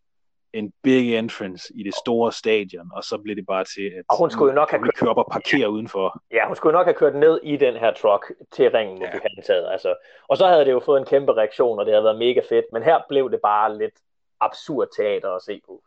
[0.56, 4.18] en big entrance i det store stadion, og så blev det bare til, at og
[4.18, 4.94] hun skulle nok have kørt...
[4.94, 5.66] køre op og parkere ja.
[5.66, 6.22] udenfor.
[6.32, 9.12] Ja, hun skulle nok have kørt ned i den her truck til ringen, hvor ja.
[9.12, 9.72] vi havde taget.
[9.72, 9.94] Altså.
[10.28, 12.64] Og så havde det jo fået en kæmpe reaktion, og det havde været mega fedt,
[12.72, 13.94] men her blev det bare lidt
[14.40, 15.82] absurd teater at se på.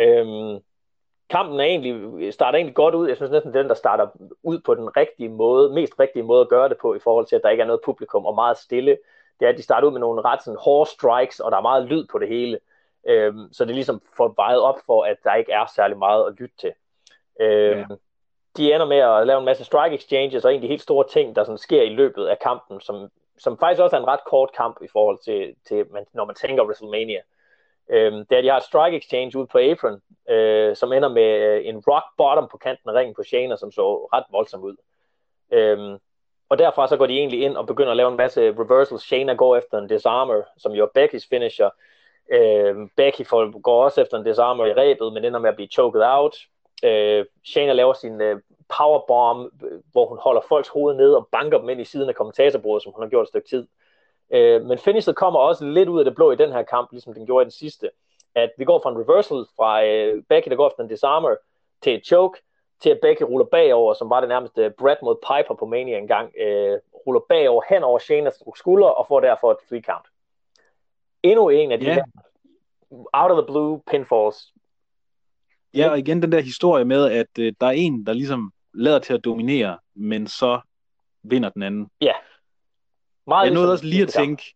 [0.00, 0.58] Øhm,
[1.30, 3.08] kampen er egentlig, starter egentlig godt ud.
[3.08, 4.06] Jeg synes næsten, den, der starter
[4.42, 7.36] ud på den rigtige måde, mest rigtige måde at gøre det på, i forhold til,
[7.36, 8.98] at der ikke er noget publikum og meget stille,
[9.40, 11.62] det er, at de starter ud med nogle ret sådan, hårde strikes, og der er
[11.62, 12.58] meget lyd på det hele.
[13.06, 16.26] Øhm, så det er ligesom får vejet op for, at der ikke er særlig meget
[16.26, 16.72] at lytte til.
[17.40, 17.86] Øhm, ja.
[18.56, 21.44] De ender med at lave en masse strike exchanges og de helt store ting, der
[21.44, 23.08] sådan sker i løbet af kampen, som,
[23.38, 26.34] som faktisk også er en ret kort kamp i forhold til, til man, når man
[26.34, 27.20] tænker WrestleMania.
[27.90, 31.08] Øhm, det er, at de har et strike exchange ud på apron, øh, som ender
[31.08, 34.64] med øh, en rock bottom på kanten af ringen på Shayna, som så ret voldsomt
[34.64, 34.76] ud.
[35.52, 35.98] Øhm,
[36.48, 39.02] og derfra så går de egentlig ind og begynder at lave en masse reversals.
[39.02, 41.70] Shayna går efter en disarmer, som jo er Becky's finisher,
[42.32, 45.68] Øh, Becky får, går også efter en disarmer i rebet, men ender med at blive
[45.68, 46.36] choked out.
[46.84, 48.40] Øh, Shayna laver sin øh,
[48.76, 52.14] powerbomb, øh, hvor hun holder folks hoved ned og banker dem ind i siden af
[52.14, 53.66] kommentatorbordet, som hun har gjort et stykke tid.
[54.30, 57.14] Øh, men finishet kommer også lidt ud af det blå i den her kamp, ligesom
[57.14, 57.90] den gjorde i den sidste.
[58.34, 61.36] At vi går fra en reversal fra øh, Becky, der går efter en disarmer,
[61.82, 62.40] til et choke,
[62.82, 66.32] til at Becky ruller bagover, som var det nærmeste Brad mod Piper på Mania engang,
[66.40, 70.06] øh, ruller bagover hen over Shaynas skulder og får derfor et free count
[71.22, 71.96] endnu en af de yeah.
[71.96, 72.04] her
[73.12, 74.52] out of the blue pinfalls.
[75.74, 78.98] Ja, og igen den der historie med, at øh, der er en, der ligesom lader
[78.98, 80.60] til at dominere, men så
[81.22, 81.88] vinder den anden.
[82.00, 82.12] Ja.
[83.26, 84.54] Meget jeg nåede ligesom også lige at tænke,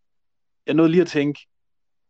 [0.67, 1.41] jeg nåede lige at tænke,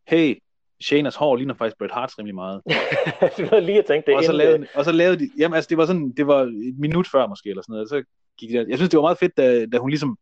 [0.07, 0.38] hey,
[0.83, 2.62] Shanas hår ligner faktisk Bret Harts rimelig meget.
[3.38, 5.69] du nåede lige at tænke det og, så lavede, og så lavede de, jamen altså
[5.69, 8.03] det var sådan, det var et minut før måske, eller sådan noget, så
[8.38, 10.17] gik det, jeg synes det var meget fedt, da, da hun ligesom,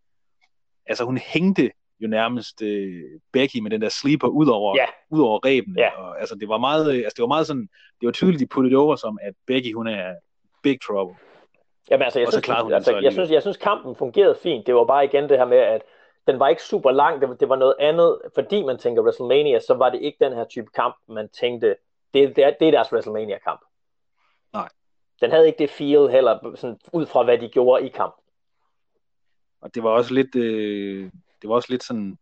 [0.87, 4.87] altså hun hængte jo nærmest øh, Becky med den der sleeper ud over, Ja.
[5.11, 5.91] ud over rebene, Ja.
[6.03, 7.69] og altså det var meget, øh, altså det var meget sådan,
[8.01, 10.15] det var tydeligt, de puttede over som, at Becky hun er
[10.63, 11.17] big trouble.
[11.91, 13.97] Jamen, altså, jeg, Og så synes, klarede hun altså, så jeg, synes, jeg synes, kampen
[13.97, 14.67] fungerede fint.
[14.67, 15.83] Det var bare igen det her med, at
[16.27, 17.21] den var ikke super lang.
[17.21, 18.19] Det, var- det var noget andet.
[18.35, 21.77] Fordi man tænker WrestleMania, så var det ikke den her type kamp, man tænkte,
[22.15, 23.61] det, det, er, det er deres WrestleMania-kamp.
[24.53, 24.69] Nej.
[25.21, 28.23] Den havde ikke det feel heller, sådan, ud fra hvad de gjorde i kampen.
[29.61, 31.11] Og det var også lidt, øh,
[31.43, 32.19] det var også lidt sådan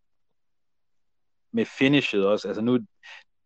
[1.52, 2.48] med finishet også.
[2.48, 2.78] Altså nu,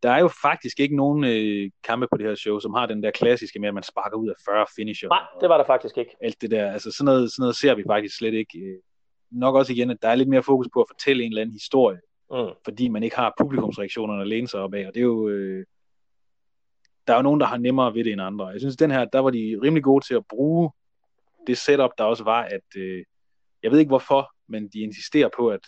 [0.02, 3.02] der er jo faktisk ikke nogen øh, kampe på det her show, som har den
[3.02, 5.08] der klassiske med, at man sparker ud af 40 finisher.
[5.08, 6.16] Nej, det var der faktisk ikke.
[6.20, 6.72] alt det der.
[6.72, 8.58] Altså sådan noget, sådan noget ser vi faktisk slet ikke.
[8.58, 8.78] Øh,
[9.30, 11.54] Nok også igen, at der er lidt mere fokus på at fortælle en eller anden
[11.54, 12.48] historie, Mm.
[12.64, 15.28] fordi man ikke har publikumsreaktionerne at læne sig op af, og det er jo...
[15.28, 15.66] Øh,
[17.06, 18.46] der er jo nogen, der har nemmere ved det end andre.
[18.46, 20.70] Jeg synes, den her, der var de rimelig gode til at bruge
[21.46, 22.76] det setup, der også var, at...
[22.76, 23.04] Øh,
[23.62, 25.60] jeg ved ikke hvorfor, men de insisterer på, at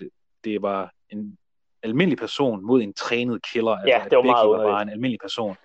[0.45, 1.39] det var en
[1.83, 3.71] almindelig person mod en trænet killer.
[3.73, 5.57] Altså, Ja, at det var meget var bare en almindelig person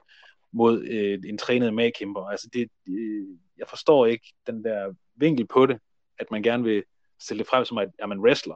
[0.52, 2.26] mod øh, en trænet magkæmper.
[2.26, 5.80] Altså det, øh, jeg forstår ikke den der vinkel på det,
[6.20, 6.84] at man gerne vil
[7.22, 8.56] stille det frem som, at jamen, wrestler,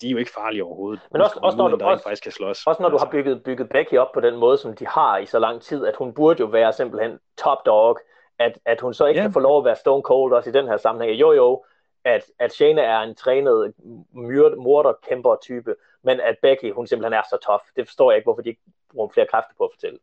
[0.00, 1.00] de er jo ikke farlige overhovedet.
[1.12, 2.66] Men også- man også når du- der også- faktisk kan slås.
[2.66, 5.18] Også når du altså, har bygget, bygget Becky op på den måde, som de har
[5.18, 7.98] i så lang tid, at hun burde jo være simpelthen top dog,
[8.38, 9.24] at, at hun så ikke Ja.
[9.26, 11.20] kan få lov at være stone cold også i den her sammenhæng.
[11.20, 11.64] Jo jo,
[12.04, 13.74] at, at Shayna er en trænet
[14.12, 17.60] myrd- morderkæmper type, men at Becky, hun simpelthen er så tof.
[17.76, 19.98] Det forstår jeg ikke, hvorfor de ikke bruger flere kræfter på at fortælle.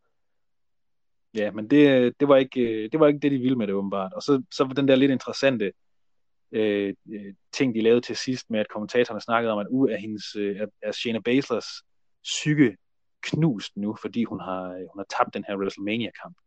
[1.34, 4.14] Ja, men det, det, var ikke, det var ikke det, de ville med det åbenbart.
[4.14, 5.74] Og så, så var den der lidt interessante
[6.52, 9.94] øh, øh ting, de lavede til sidst med, at kommentatorerne snakkede om, at ud uh,
[9.94, 11.68] af hendes, øh, at, Shayna Baszlers
[12.24, 12.78] psyke
[13.24, 16.38] knust nu, fordi hun har, øh, hun har tabt den her WrestleMania-kamp.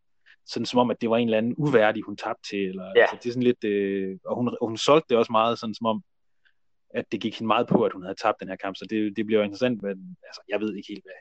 [0.47, 2.69] Sådan som om, at det var en eller anden uværdig, hun tabte til.
[2.69, 3.01] Eller, Ja.
[3.01, 5.75] altså, det er sådan lidt, øh, og, hun, og hun solgte det også meget, sådan
[5.75, 6.03] som om,
[6.91, 8.77] at det gik hende meget på, at hun havde tabt den her kamp.
[8.77, 11.13] Så det, det bliver jo interessant, men altså, jeg ved ikke helt, hvad,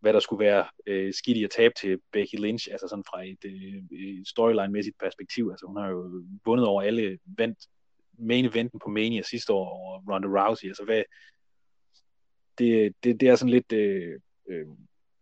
[0.00, 3.26] hvad der skulle være øh, skidt i at tabe til Becky Lynch, altså sådan fra
[3.26, 5.48] et øh, storyline-mæssigt perspektiv.
[5.50, 7.58] Altså hun har jo vundet over alle, vandt
[8.18, 10.66] main eventen på Mania sidste år over Ronda Rousey.
[10.66, 11.02] Altså hvad,
[12.58, 14.66] det, det, det er sådan lidt, øh, øh,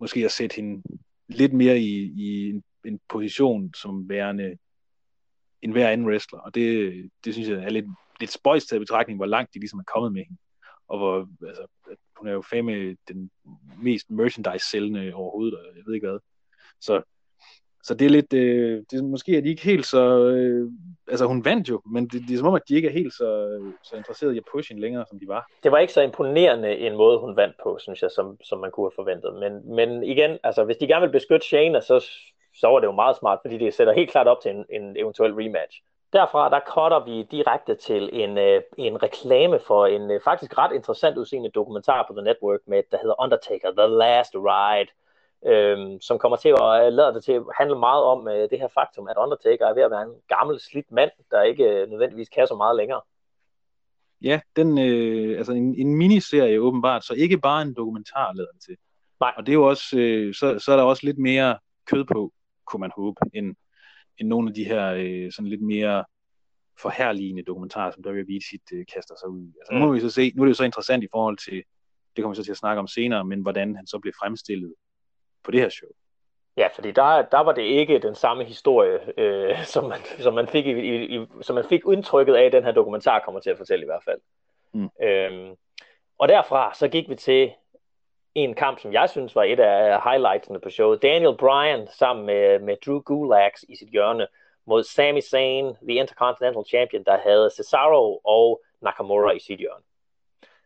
[0.01, 0.83] måske at sætte hende
[1.29, 4.57] lidt mere i, i en, en position som værende
[5.63, 6.93] en hver anden wrestler, og det,
[7.25, 7.87] det synes jeg er lidt,
[8.21, 10.41] lidt spøjst til betragtning, hvor langt de ligesom er kommet med hende,
[10.89, 13.31] og hvor, altså, at hun er jo fame den
[13.83, 16.19] mest merchandise-sælgende overhovedet, og jeg ved ikke hvad.
[16.81, 17.03] Så,
[17.83, 20.71] så det er lidt, øh, det er, måske er de ikke helt så, øh,
[21.09, 23.13] altså hun vandt jo, men det, det er som om, at de ikke er helt
[23.13, 23.29] så,
[23.85, 25.51] så interesserede i at pushe hende længere, som de var.
[25.63, 28.71] Det var ikke så imponerende en måde, hun vandt på, synes jeg, som, som man
[28.71, 29.35] kunne have forventet.
[29.35, 32.07] Men, men igen, altså, hvis de gerne vil beskytte Shane, så,
[32.61, 34.97] så var det jo meget smart, fordi det sætter helt klart op til en, en
[34.97, 35.83] eventuel rematch.
[36.13, 40.73] Derfra, der cutter vi direkte til en, øh, en reklame for en øh, faktisk ret
[40.75, 44.91] interessant udseende dokumentar på The Network, med, der hedder Undertaker, The Last Ride,
[45.51, 48.59] øh, som kommer til at øh, lade det til at handle meget om øh, det
[48.59, 51.91] her faktum, at Undertaker er ved at være en gammel, slidt mand, der ikke øh,
[51.91, 53.01] nødvendigvis kan så meget længere.
[54.23, 58.63] Ja, den, øh, altså en, en miniserie åbenbart, så ikke bare en dokumentar lader det
[58.63, 58.77] til.
[59.21, 59.33] Nej.
[59.37, 61.59] Og det er jo også, øh, så, så er der også lidt mere
[61.91, 62.33] kød på,
[62.71, 63.57] kunne man håbe, end,
[64.19, 66.05] end nogle af de her øh, sådan lidt mere
[66.79, 69.53] forherligende dokumentarer, som WWE tit øh, kaster sig ud i.
[69.61, 71.63] Altså, nu må vi så se, nu er det jo så interessant i forhold til,
[72.17, 74.75] det kommer vi så til at snakke om senere, men hvordan han så blev fremstillet
[75.45, 75.89] på det her show.
[76.57, 80.49] Ja, fordi der, der var det ikke den samme historie, øh, som, man, som, man
[80.49, 83.51] fik i, i, i, som man fik indtrykket af, at den her dokumentar kommer til
[83.51, 84.21] at fortælle i hvert fald.
[84.75, 84.89] Mm.
[85.03, 85.55] Øhm,
[86.19, 87.51] og derfra så gik vi til
[88.35, 91.03] en kamp, som jeg synes var et af highlightsene på showet.
[91.03, 94.27] Daniel Bryan sammen med, med Drew Gulak i sit hjørne
[94.67, 99.85] mod Sami Zayn, the Intercontinental Champion, der havde Cesaro og Nakamura i sit hjørne.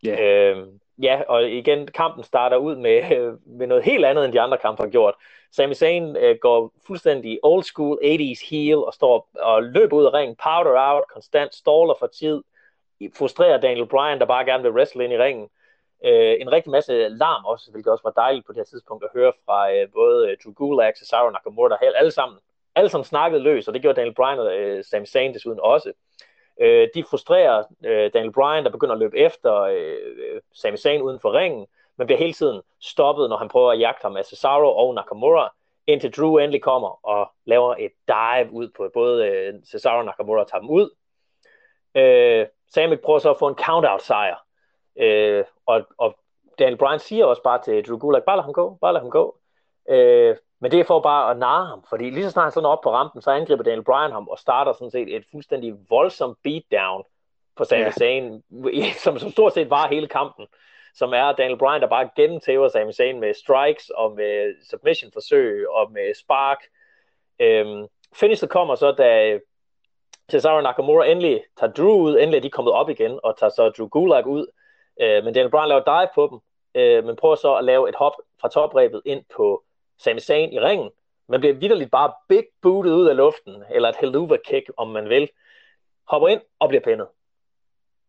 [0.07, 0.57] Yeah.
[0.57, 3.03] Øhm, ja, og igen, kampen starter ud med,
[3.59, 5.15] med noget helt andet, end de andre kampe har gjort.
[5.53, 10.13] Sami Zayn øh, går fuldstændig old school 80's heel og står og løber ud af
[10.13, 12.43] ringen, powder out, konstant staller for tid,
[13.19, 15.49] frustrerer Daniel Bryan, der bare gerne vil wrestle ind i ringen.
[16.05, 19.11] Øh, en rigtig masse larm også, hvilket også var dejligt på det her tidspunkt at
[19.15, 22.39] høre fra øh, både øh, Drew Gulak, Cesaro Nakamura, der alle sammen,
[22.75, 25.93] alle sammen snakkede løs, og det gjorde Daniel Bryan og øh, Sami Zayn desuden også.
[26.61, 31.03] Øh, de frustrerer øh, Daniel Bryan, der begynder at løbe efter øh, øh, Sami Zayn
[31.03, 34.25] uden for ringen, men bliver hele tiden stoppet, når han prøver at jagte ham af
[34.25, 35.55] Cesaro og Nakamura.
[35.87, 40.41] indtil Drew endelig kommer og laver et dive ud på både øh, Cesaro og Nakamura
[40.41, 40.91] og tager dem ud.
[41.95, 44.44] Øh, Sami prøver så at få en count-out sejr.
[44.97, 46.19] Øh, og, og
[46.59, 49.11] Daniel Bryan siger også bare til Drew Gulak, bare lad ham gå, bare lad ham
[49.11, 49.39] gå.
[49.89, 52.69] Øh, men det er for bare at narre ham, fordi lige så snart han sådan
[52.69, 56.39] op på rampen, så angriber Daniel Bryan ham og starter sådan set et fuldstændig voldsomt
[56.43, 57.05] beatdown
[57.57, 57.91] på Sami ja.
[57.91, 58.43] Zayn,
[59.05, 60.47] som, som stort set var hele kampen,
[60.95, 65.93] som er Daniel Bryan, der bare gennemtæver Sami Zayn med strikes og med submission-forsøg og
[65.93, 66.59] med spark.
[67.41, 69.39] Øhm, finishet kommer så, da
[70.31, 73.69] Cesaro Nakamura endelig tager Drew ud, endelig er de kommet op igen, og tager så
[73.69, 74.47] Drew Gulak ud,
[75.01, 76.39] øh, men Daniel Bryan laver dive på dem,
[76.81, 79.65] øh, men prøver så at lave et hop fra toprebet ind på
[79.99, 80.91] Sami Zayn i ringen,
[81.29, 85.09] men bliver vidderligt bare big booted ud af luften, eller et helluva kick, om man
[85.09, 85.29] vil,
[86.09, 87.07] hopper ind og bliver pinnet.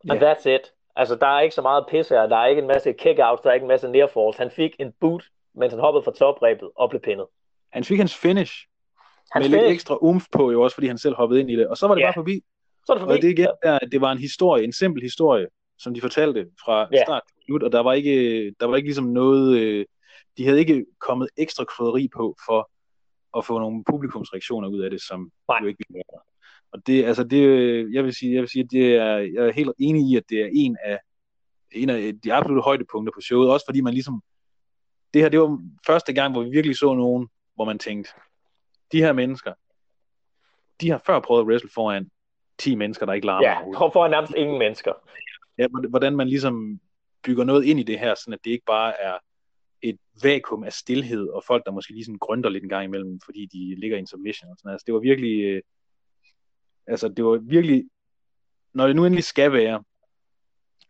[0.09, 0.31] And yeah.
[0.31, 0.73] that's it.
[0.95, 3.49] Altså, der er ikke så meget pis her, der er ikke en masse kick-outs, der
[3.49, 4.37] er ikke en masse near falls.
[4.37, 5.23] Han fik en boot,
[5.55, 7.25] mens han hoppede fra toprebet og blev pinnet.
[7.73, 8.67] Han fik hans finish,
[9.31, 9.63] hans med finish.
[9.63, 11.87] lidt ekstra umf på, jo også fordi han selv hoppede ind i det, og så
[11.87, 12.07] var det yeah.
[12.07, 12.43] bare forbi.
[12.85, 13.13] Så er det forbi.
[13.13, 16.87] Og det igen der, det var en historie, en simpel historie, som de fortalte fra
[16.93, 17.05] yeah.
[17.05, 19.85] start til slut, og der var ikke, der var ikke ligesom noget, øh,
[20.37, 22.69] de havde ikke kommet ekstra krydderi på for
[23.37, 25.59] at få nogle publikumsreaktioner ud af det, som Nej.
[25.61, 26.21] jo ikke ville være.
[26.71, 27.43] Og det, altså det,
[27.93, 30.23] jeg vil sige, jeg vil sige, at det er, jeg er helt enig i, at
[30.29, 30.99] det er en af,
[31.71, 34.21] en af de absolutte højdepunkter på showet, også fordi man ligesom,
[35.13, 38.11] det her, det var første gang, hvor vi virkelig så nogen, hvor man tænkte,
[38.91, 39.53] de her mennesker,
[40.81, 42.09] de har før prøvet at wrestle foran
[42.57, 43.47] 10 mennesker, der ikke larmer.
[43.47, 44.93] Ja, for foran nærmest ingen mennesker.
[45.57, 46.79] Ja, hvordan man ligesom
[47.23, 49.17] bygger noget ind i det her, sådan at det ikke bare er
[49.81, 53.19] et vakuum af stillhed, og folk, der måske lige sådan grønter lidt en gang imellem,
[53.25, 54.51] fordi de ligger i en submission.
[54.51, 54.71] Og sådan.
[54.71, 55.61] Altså, det var virkelig, øh,
[56.87, 57.89] altså, det var virkelig,
[58.73, 59.83] når det nu endelig skal være,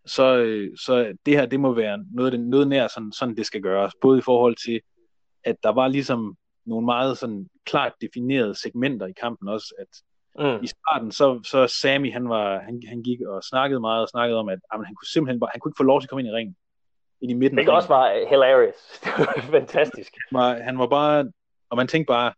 [0.05, 3.45] så, øh, så det her, det må være noget, det, noget nær sådan, sådan, det
[3.45, 3.93] skal gøres.
[4.01, 4.81] Både i forhold til,
[5.43, 9.87] at der var ligesom nogle meget sådan klart definerede segmenter i kampen også, at
[10.39, 10.63] mm.
[10.63, 14.39] i starten, så, så Sammy, han, var, han, han gik og snakkede meget og snakkede
[14.39, 16.21] om, at jamen, han kunne simpelthen bare, han kunne ikke få lov til at komme
[16.21, 16.55] ind i ringen
[17.21, 17.57] ind i midten.
[17.57, 18.75] Det også var hilarious.
[19.03, 20.13] Det var fantastisk.
[20.29, 21.31] Han var, han var bare,
[21.69, 22.33] og man tænkte bare,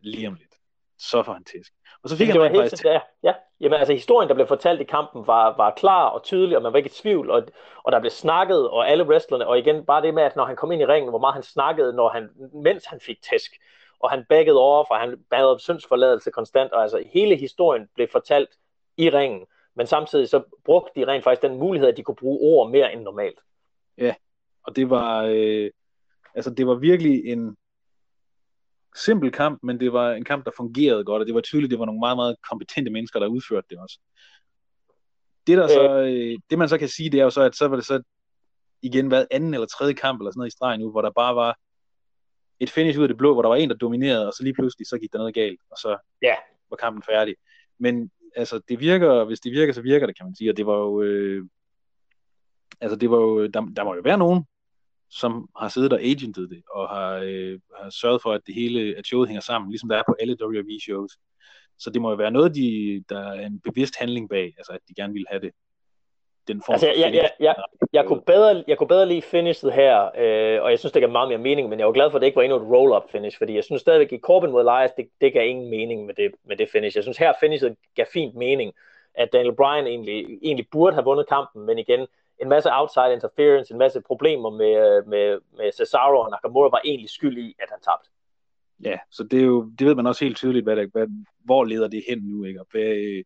[0.00, 0.54] lige om lidt.
[0.98, 1.72] Så fantastisk.
[2.02, 3.34] Og så fik det han var helt, ja, ja.
[3.60, 6.72] Jamen altså historien, der blev fortalt i kampen, var, var klar og tydelig, og man
[6.72, 7.42] var ikke i tvivl, og,
[7.84, 10.56] og der blev snakket, og alle wrestlerne, og igen bare det med, at når han
[10.56, 13.52] kom ind i ringen, hvor meget han snakkede, når han, mens han fik tæsk,
[14.00, 18.08] og han baggede over, for han bad om syndsforladelse konstant, og altså hele historien blev
[18.12, 18.48] fortalt
[18.96, 22.38] i ringen, men samtidig så brugte de rent faktisk den mulighed, at de kunne bruge
[22.40, 23.38] ord mere end normalt.
[23.98, 24.14] Ja,
[24.62, 25.70] og det var, øh,
[26.34, 27.56] altså det var virkelig en
[28.96, 31.78] simpel kamp, men det var en kamp, der fungerede godt, og det var tydeligt, det
[31.78, 33.98] var nogle meget, meget kompetente mennesker, der udførte det også.
[35.46, 37.68] Det, der så, øh, det man så kan sige, det er jo så, at så
[37.68, 38.02] var det så
[38.82, 41.36] igen været anden eller tredje kamp eller sådan noget i stregen nu, hvor der bare
[41.36, 41.58] var
[42.60, 44.54] et finish ud af det blå, hvor der var en, der dominerede, og så lige
[44.54, 46.34] pludselig, så gik der noget galt, og så ja.
[46.70, 47.36] var kampen færdig.
[47.78, 50.66] Men altså, det virker, hvis det virker, så virker det, kan man sige, og det
[50.66, 51.46] var jo, øh,
[52.80, 54.44] altså det var jo, der, der må jo være nogen,
[55.10, 58.94] som har siddet og agentet det, og har, øh, har sørget for, at det hele,
[58.98, 61.18] at showet hænger sammen, ligesom der er på alle WWE-shows.
[61.78, 64.80] Så det må jo være noget, de, der er en bevidst handling bag, altså at
[64.88, 65.50] de gerne vil have det.
[66.48, 67.54] Den form altså, jeg, jeg, jeg, jeg,
[67.92, 71.10] jeg, kunne bedre, jeg kunne bedre lide finishet her, øh, og jeg synes, det gav
[71.10, 73.10] meget mere mening, men jeg var glad for, at det ikke var endnu et roll-up
[73.12, 76.14] finish, fordi jeg synes stadigvæk, at Corbin mod Elias, det, det gav ingen mening med
[76.14, 76.96] det, med det finish.
[76.96, 78.72] Jeg synes her, finishet gav fint mening,
[79.14, 82.06] at Daniel Bryan egentlig, egentlig burde have vundet kampen, men igen,
[82.42, 86.80] en masse outside interference, en masse problemer med, øh, med, med Cesaro og Nakamura var
[86.84, 88.10] egentlig skyld i, at han tabte.
[88.84, 91.06] Ja, så det, er jo, det ved man også helt tydeligt, hvad det, hvad,
[91.44, 92.60] hvor leder det hen nu, ikke?
[92.60, 93.24] Og hvad, øh,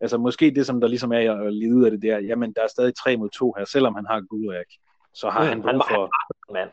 [0.00, 2.62] altså måske det, som der ligesom er at lide ud af det der, jamen der
[2.62, 4.66] er stadig 3 mod 2 her, selvom han har Gulak,
[5.14, 6.00] så har mm, han brug for...
[6.00, 6.70] Han, mand.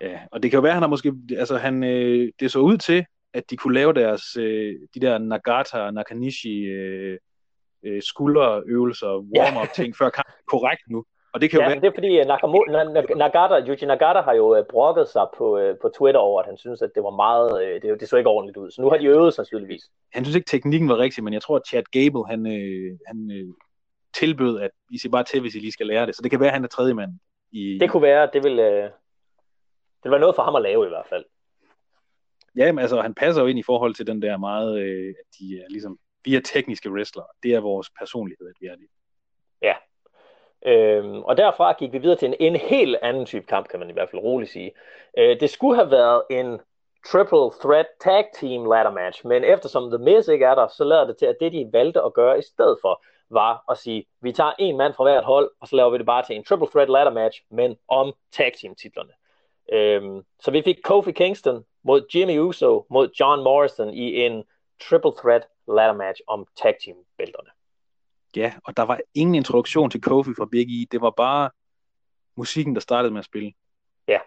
[0.00, 2.78] Ja, og det kan jo være, han har måske, altså han, øh, det så ud
[2.78, 3.04] til,
[3.34, 7.18] at de kunne lave deres, øh, de der Nagata og Nakanishi øh,
[7.82, 11.04] øh, skulderøvelser, warm-up ting før kampen korrekt nu.
[11.32, 11.80] Og det kan ja, jo være...
[11.80, 12.72] det er fordi uh, Nakamoto,
[13.16, 16.56] Nagata, Yuji Nagata har jo uh, brokket sig på, uh, på Twitter over, at han
[16.56, 18.70] synes, at det var meget, det, det så ikke ordentligt ud.
[18.70, 19.82] Så nu har de øvet sandsynligvis.
[20.12, 22.46] Han synes ikke, teknikken var rigtig, men jeg tror, at Chad Gable, han,
[23.06, 23.18] han
[24.14, 26.16] tilbød, at I skal bare til, hvis I lige skal lære det.
[26.16, 27.12] Så det kan være, at han er tredje mand.
[27.52, 27.78] I...
[27.78, 31.06] Det kunne være, det vil, det vil være noget for ham at lave i hvert
[31.08, 31.24] fald.
[32.56, 35.26] Ja, men altså, han passer jo ind i forhold til den der meget, uh, at
[35.38, 37.26] de er ligesom, vi er tekniske wrestlere.
[37.42, 38.86] Det er vores personlighed, at vi er det.
[40.66, 43.90] Øhm, og derfra gik vi videre til en, en helt anden type kamp, kan man
[43.90, 44.72] i hvert fald roligt sige.
[45.18, 46.60] Øh, det skulle have været en
[47.06, 51.06] triple threat tag team ladder match, men eftersom The Miz ikke er der, så lader
[51.06, 54.32] det til, at det de valgte at gøre i stedet for, var at sige, vi
[54.32, 56.66] tager en mand fra hvert hold, og så laver vi det bare til en triple
[56.66, 59.12] threat ladder match, men om tag team titlerne.
[59.72, 64.44] Øhm, så vi fik Kofi Kingston mod Jimmy Uso mod John Morrison i en
[64.88, 67.48] triple threat ladder match om tag team bælterne.
[68.36, 70.86] Ja, og der var ingen introduktion til Kofi fra Big E.
[70.92, 71.50] Det var bare
[72.36, 73.52] musikken, der startede med at spille.
[74.08, 74.18] Ja,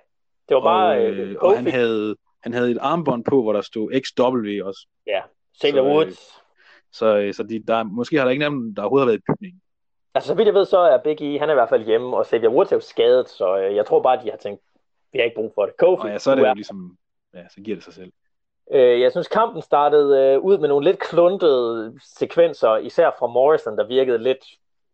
[0.50, 1.46] det var bare og, øh, øh, Kofi.
[1.46, 4.88] og han havde, han havde et armbånd på, hvor der stod XW også.
[5.08, 5.22] Ja,
[5.62, 6.42] Xavier Så, øh, Woods.
[6.92, 9.32] Så, øh, så de, der, måske har der ikke nogen, der overhovedet har været i
[9.32, 9.62] bygningen.
[10.14, 12.18] Altså, så vidt jeg ved, så er Big E, han er i hvert fald hjemme,
[12.18, 14.62] og Xavier Woods er jo skadet, så jeg tror bare, de har tænkt,
[15.12, 15.78] vi har ikke brug for det.
[15.78, 16.98] Kofi, Og ja, så er det jo ligesom,
[17.34, 18.12] ja, så giver det sig selv.
[18.72, 23.78] Øh, jeg synes, kampen startede øh, ud med nogle lidt kluntede sekvenser, især fra Morrison,
[23.78, 24.46] der virkede lidt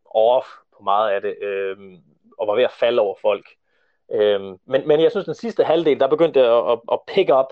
[0.06, 1.78] off på meget af det, øh,
[2.38, 3.46] og var ved at falde over folk.
[4.12, 7.46] Øh, men, men jeg synes, den sidste halvdel, der begyndte at, at, at pick up.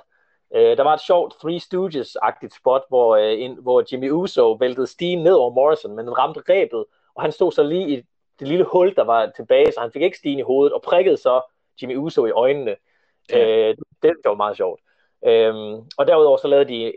[0.55, 5.23] Øh, der var et sjovt Three Stooges-agtigt spot, hvor, øh, hvor Jimmy Uso væltede stigen
[5.23, 8.01] ned over Morrison, men den ramte rebet, og han stod så lige i
[8.39, 11.17] det lille hul, der var tilbage, så han fik ikke stigen i hovedet, og prikkede
[11.17, 11.41] så
[11.81, 12.75] Jimmy Uso i øjnene.
[13.29, 13.69] Ja.
[13.69, 14.81] Øh, det, det var meget sjovt.
[15.25, 16.93] Øhm, og derudover så lavede de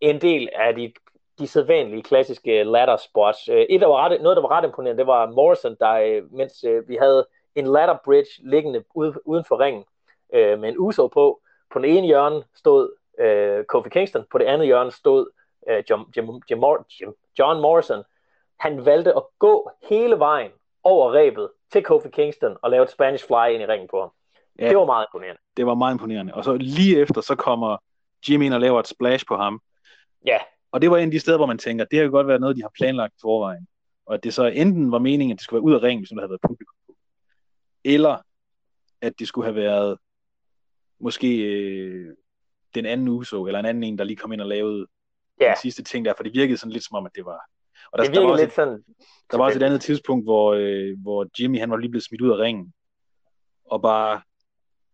[0.00, 0.92] en del af de,
[1.38, 3.48] de sædvanlige klassiske ladder spots.
[3.48, 6.32] Øh, et, der var ret, noget, der var ret imponerende, det var Morrison, der øh,
[6.32, 9.84] mens øh, vi havde en ladder bridge liggende ude, uden for ringen
[10.34, 11.40] øh, med en Uso på.
[11.72, 15.30] På den ene hjørne stod øh, Kofi Kingston, på det andet hjørne stod
[15.68, 16.64] øh, John, Jim, Jim,
[17.00, 18.02] Jim, John Morrison.
[18.60, 20.50] Han valgte at gå hele vejen
[20.82, 24.10] over rebet til Kofi Kingston og lave et Spanish fly ind i ringen på ham.
[24.58, 24.68] Ja.
[24.68, 25.40] Det var meget imponerende.
[25.56, 26.34] Det var meget imponerende.
[26.34, 27.76] Og så lige efter, så kommer
[28.28, 29.60] Jimmy ind og laver et splash på ham.
[30.26, 30.38] Ja,
[30.72, 32.40] Og det var en af de steder, hvor man tænker, det har jo godt været
[32.40, 33.66] noget, de har planlagt forvejen.
[34.06, 36.08] Og at det så enten var meningen, at det skulle være ud af ringen, hvis
[36.08, 36.96] der havde været publikum på.
[37.84, 38.18] Eller
[39.00, 39.98] at det skulle have været
[41.00, 42.16] måske øh,
[42.74, 44.86] den anden Uso, eller en anden en, der lige kom ind og lavede
[45.40, 45.46] ja.
[45.46, 47.40] den sidste ting der, for det virkede sådan lidt som om, at det var...
[47.92, 48.84] Og der, det der, var virkede også, lidt sådan...
[49.30, 52.22] der var også et andet tidspunkt, hvor, øh, hvor Jimmy han var lige blevet smidt
[52.22, 52.72] ud af ringen,
[53.64, 54.22] og bare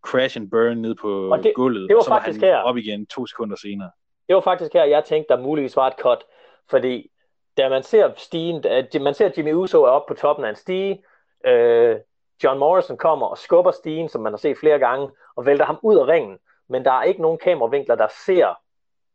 [0.07, 2.49] crash and burn ned på Og det- gulvet, det var og så var faktisk han
[2.49, 2.57] her.
[2.59, 3.91] op igen to sekunder senere.
[4.29, 6.25] Det var faktisk her, jeg tænkte, der muligvis var et cut,
[6.71, 7.11] fordi
[7.57, 10.57] da man ser stigen, at man ser Jimmy Uso er oppe på toppen af en
[10.57, 11.03] stige,
[11.47, 11.97] øh,
[12.45, 15.79] John Morrison kommer og skubber stigen, som man har set flere gange, og vælter ham
[15.83, 18.55] ud af ringen, men der er ikke nogen kameravinkler, der ser,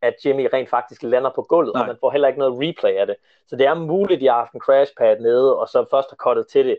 [0.02, 1.80] at Jimmy rent faktisk lander på gulvet, Nej.
[1.82, 3.16] og man får heller ikke noget replay af det.
[3.48, 6.16] Så det er muligt, at de har haft en crashpad nede, og så først har
[6.16, 6.78] cuttet til det,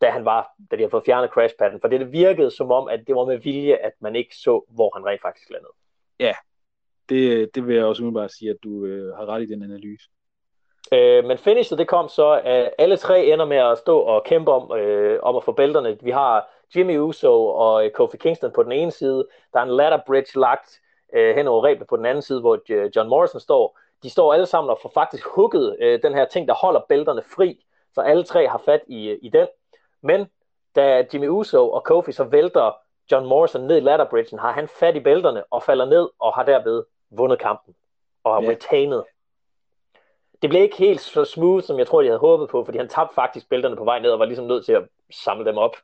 [0.00, 2.88] da, han var, da de har fået fjernet crashpadden, for det, det virkede som om,
[2.88, 5.72] at det var med vilje, at man ikke så, hvor han rent faktisk landede.
[7.08, 10.08] Det, det vil jeg også umiddelbart sige, at du øh, har ret i den analyse.
[10.92, 14.52] Øh, men finishet, det kom så, at alle tre ender med at stå og kæmpe
[14.52, 15.98] om, øh, om at få bælterne.
[16.02, 19.28] Vi har Jimmy Uso og øh, Kofi Kingston på den ene side.
[19.52, 20.80] Der er en ladder bridge lagt
[21.14, 23.78] øh, hen over rebet på den anden side, hvor øh, John Morrison står.
[24.02, 27.22] De står alle sammen og får faktisk hugget øh, den her ting, der holder bælterne
[27.36, 27.64] fri.
[27.94, 29.46] Så alle tre har fat i, i den.
[30.04, 30.26] Men
[30.76, 32.76] da Jimmy Uso og Kofi så vælter
[33.12, 36.42] John Morrison ned i ladderbridgen, har han fat i bælterne og falder ned og har
[36.44, 37.74] derved vundet kampen
[38.24, 38.50] og har Ja.
[38.50, 39.02] retained.
[40.42, 42.88] Det blev ikke helt så smooth, som jeg tror, de havde håbet på, fordi han
[42.88, 44.88] tabte faktisk bælterne på vej ned og var ligesom nødt til at
[45.24, 45.76] samle dem op,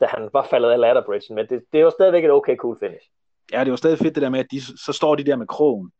[0.00, 1.34] da han var faldet af ladderbridgen.
[1.34, 3.10] Men det, det var stadigvæk et okay cool finish.
[3.52, 5.46] Ja, det var stadig fedt det der med, at de, så står de der med
[5.46, 5.92] krogen,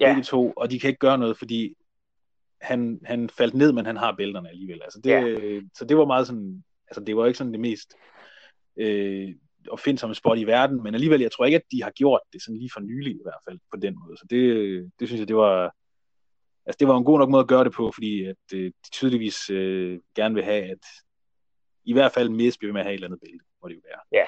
[0.00, 0.06] Ja.
[0.08, 1.74] begge to, og de kan ikke gøre noget, fordi
[2.60, 4.82] han, han faldt ned, men han har bælterne alligevel.
[4.82, 5.60] Altså det, Ja.
[5.74, 7.94] Så det var meget sådan, altså det var ikke sådan det mest
[8.76, 9.34] øh,
[9.68, 12.58] opfindsomme spot i verden, men alligevel, jeg tror ikke, at de har gjort det sådan
[12.58, 14.16] lige for nylig i hvert fald, på den måde.
[14.16, 15.74] Så det, det synes jeg, det var,
[16.66, 18.90] altså det var en god nok måde at gøre det på, fordi at øh, de
[18.92, 20.84] tydeligvis øh, gerne vil have, at
[21.84, 23.80] i hvert fald Miz bliver med at have et eller andet bælte, må det jo
[23.84, 24.00] være.
[24.12, 24.26] Ja.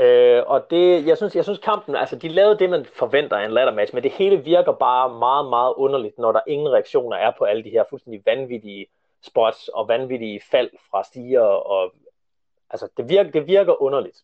[0.00, 3.44] Øh, og det, jeg synes, jeg synes kampen, altså de lavede det, man forventer af
[3.44, 7.16] en ladder match, men det hele virker bare meget, meget underligt, når der ingen reaktioner
[7.16, 8.86] er på alle de her fuldstændig vanvittige
[9.22, 11.94] spots og vanvittige fald fra stiger, og
[12.70, 14.18] altså det virker, det virker underligt.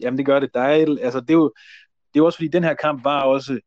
[0.00, 0.54] Jamen det gør det.
[0.54, 1.52] Der er, altså, det, er jo,
[2.14, 3.60] det er jo også fordi, den her kamp var også,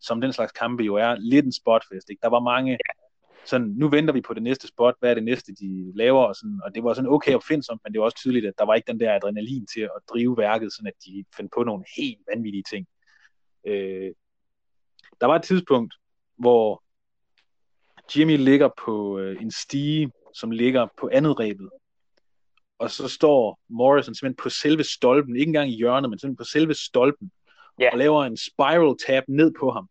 [0.00, 2.10] som den slags kampe jo er, lidt en spotfest.
[2.10, 2.20] Ikke?
[2.22, 2.78] Der var mange,
[3.44, 6.36] sådan, nu venter vi på det næste spot, hvad er det næste, de laver, og,
[6.36, 8.74] sådan, og det var sådan okay opfindsomt, men det var også tydeligt, at der var
[8.74, 12.20] ikke den der adrenalin til at drive værket, sådan at de fandt på nogle helt
[12.34, 12.86] vanvittige ting.
[13.66, 14.12] Øh,
[15.20, 15.94] der var et tidspunkt,
[16.36, 16.83] hvor
[18.16, 21.70] Jimmy ligger på øh, en stige, som ligger på andet rebet,
[22.78, 26.44] og så står Morrison simpelthen på selve stolpen, ikke engang i hjørnet, men simpelthen på
[26.44, 27.30] selve stolpen,
[27.80, 27.88] Ja.
[27.92, 29.88] og laver en spiral tap ned på ham,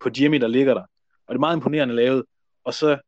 [0.00, 0.82] på Jimmy, der ligger der.
[1.26, 2.24] Og det er meget imponerende lavet.
[2.64, 2.98] Og så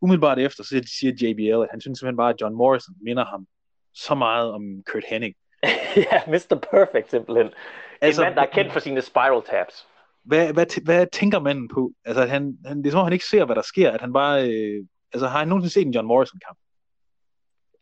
[0.00, 3.46] umiddelbart efter, så siger JBL, at han synes simpelthen bare, at John Morrison minder ham
[3.94, 4.62] så meget om
[4.92, 5.34] Kurt Hennig.
[6.12, 6.58] ja, Mr.
[6.70, 7.46] Perfect simpelthen.
[7.46, 7.56] Altså,
[8.00, 9.86] Altså, en mand, der er kendt for sine spiral taps.
[10.24, 11.92] Hvad, hvad, hvad tænker manden på?
[12.04, 14.00] Altså, at han, han, det er som om, han ikke ser, hvad der sker, at
[14.00, 14.48] han bare...
[14.48, 16.58] Øh, altså, har han nogensinde set en John Morrison-kamp?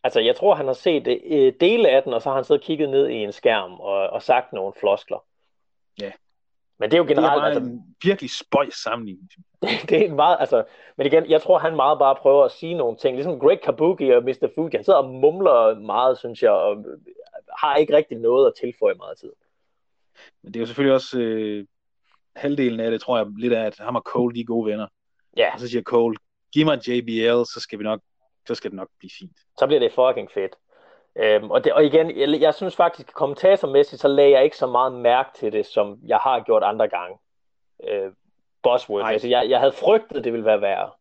[0.03, 2.61] Altså, jeg tror, han har set øh, dele af den, og så har han siddet
[2.61, 5.25] og kigget ned i en skærm og, og sagt nogle floskler.
[6.01, 6.11] Ja.
[6.79, 7.41] Men det er jo generelt...
[7.41, 9.29] Det er altså, en virkelig spøjs sammenligning.
[9.61, 10.63] det, det er en meget, altså,
[10.97, 14.09] men igen, jeg tror, han meget bare prøver at sige nogle ting, ligesom Greg Kabuki
[14.09, 14.49] og Mr.
[14.55, 16.85] Fuji, han sidder og mumler meget, synes jeg, og
[17.59, 19.31] har ikke rigtig noget at tilføje meget tid.
[20.41, 21.65] Men det er jo selvfølgelig også øh,
[22.35, 24.87] halvdelen af det, tror jeg, lidt af, at ham og Cole, de er gode venner.
[25.37, 25.53] Ja.
[25.53, 26.17] Og så siger Cole,
[26.53, 27.99] giv mig JBL, så skal vi nok,
[28.47, 29.37] så skal det nok blive fint.
[29.59, 30.55] Så bliver det fucking fedt.
[31.15, 34.67] Øhm, og, det, og igen, jeg, jeg synes faktisk, kommentatormæssigt, så lagde jeg ikke så
[34.67, 37.17] meget mærke til det, som jeg har gjort andre gange.
[37.89, 38.11] Øh,
[38.63, 39.09] Bosworth.
[39.09, 40.91] Altså, jeg, jeg havde frygtet, det ville være værre.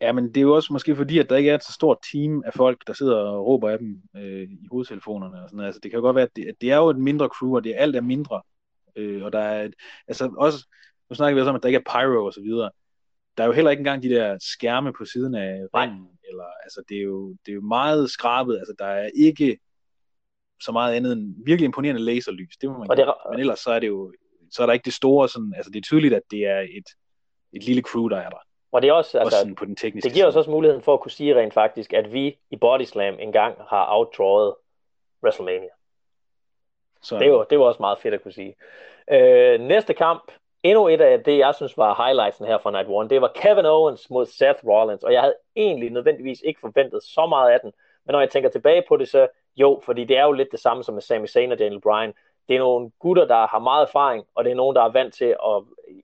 [0.00, 1.98] Ja, men det er jo også måske fordi, at der ikke er et så stort
[2.12, 5.66] team af folk, der sidder og råber af dem øh, i hovedtelefonerne og sådan noget.
[5.66, 7.56] Altså, det kan jo godt være, at det, at det er jo et mindre crew,
[7.56, 8.42] og det er alt er mindre.
[8.96, 9.74] Øh, og der er, et,
[10.08, 10.58] altså også,
[11.10, 12.70] nu snakker vi også om, at der ikke er pyro og så videre.
[13.36, 16.82] Der er jo heller ikke engang de der skærme på siden af ringen, eller, altså,
[16.88, 19.58] det er, jo, det er jo meget skrabet, altså, der er ikke
[20.62, 23.58] så meget andet end virkelig imponerende laserlys, det må man Og det er- Men ellers
[23.58, 24.12] så er det jo,
[24.50, 26.88] så er der ikke det store, sådan, altså det er tydeligt, at det er et,
[27.52, 28.38] et lille crew, der er der,
[28.72, 30.94] Og det er også, altså, også på den tekniske det giver os også muligheden for
[30.94, 34.54] at kunne sige rent faktisk, at vi i Body Slam engang har outdrawet
[35.24, 35.68] WrestleMania.
[37.06, 38.54] Så, Det var, det var også meget fedt at kunne sige.
[39.10, 40.32] Øh, næste kamp,
[40.62, 43.66] endnu et af det, jeg synes var highlightsen her fra Night One, det var Kevin
[43.66, 47.72] Owens mod Seth Rollins, og jeg havde egentlig nødvendigvis ikke forventet så meget af den,
[48.06, 50.60] men når jeg tænker tilbage på det, så jo, fordi det er jo lidt det
[50.60, 52.14] samme som med Sami Zayn og Daniel Bryan.
[52.48, 55.14] Det er nogle gutter, der har meget erfaring, og det er nogen, der er vant
[55.14, 55.62] til at,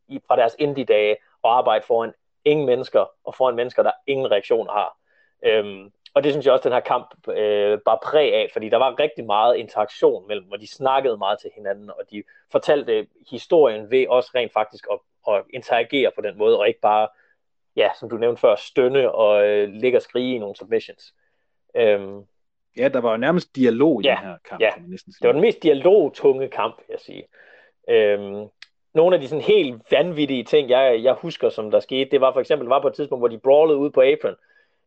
[0.09, 2.13] i, fra deres indie-dage at arbejde foran
[2.45, 4.97] ingen mennesker, og foran mennesker, der ingen reaktion har.
[5.45, 8.77] Øhm, og det synes jeg også, den her kamp øh, var præg af, fordi der
[8.77, 13.91] var rigtig meget interaktion mellem, hvor de snakkede meget til hinanden, og de fortalte historien
[13.91, 14.99] ved også rent faktisk at,
[15.35, 17.09] at interagere på den måde, og ikke bare,
[17.77, 21.15] ja, som du nævnte før, stønne og øh, ligge og skrige i nogle submissions.
[21.77, 22.21] Øhm,
[22.77, 24.71] Ja, der var jo nærmest dialog i Ja, den her kamp, ja.
[24.73, 25.23] kan man næsten sige.
[25.23, 27.25] det var den mest dialogtunge kamp, vil jeg sige.
[27.89, 28.47] Øhm,
[28.95, 32.33] nogle af de sådan helt vanvittige ting, jeg, jeg husker, som der skete, det var
[32.33, 34.37] for eksempel, var på et tidspunkt, hvor de brawlede ud på apron.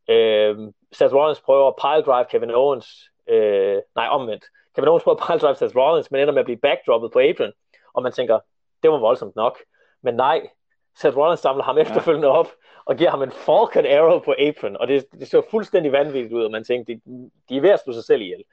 [0.10, 3.10] Øhm, Seth Rollins prøver at pile drive Kevin Owens.
[3.28, 4.46] Øh, nej, omvendt.
[4.76, 7.20] Kevin Owens prøver at pile drive Seth Rollins, men ender med at blive backdroppet på
[7.20, 7.52] apron.
[7.94, 8.40] Og man tænker,
[8.84, 9.60] det var voldsomt nok.
[10.04, 10.50] Men nej,
[10.96, 12.48] Seth Rollins samler ham efterfølgende op
[12.86, 14.78] og giver ham en Falcon Arrow på apron.
[14.78, 17.02] Og det, det så fuldstændig vanvittigt ud, og man tænkte, de,
[17.50, 18.44] de er ved at slå sig selv ihjel.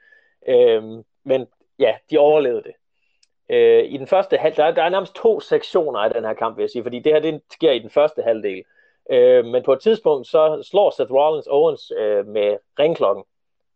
[0.47, 1.47] Øhm, men
[1.79, 2.73] ja, de overlevede det.
[3.49, 6.33] Øh, I den første halv, der, er- der er nærmest to sektioner af den her
[6.33, 8.63] kamp, vil jeg sige, fordi det her det sker i den første halvdel.
[9.11, 13.23] Øh, men på et tidspunkt, så slår Seth Rollins Owens øh, med ringklokken,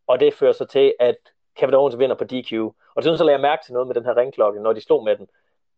[0.07, 1.15] og det fører så til, at
[1.55, 2.53] Kevin Owens vinder på DQ.
[2.95, 5.03] Og så så lagde jeg mærke til noget med den her ringklokke, når de slog
[5.03, 5.27] med den.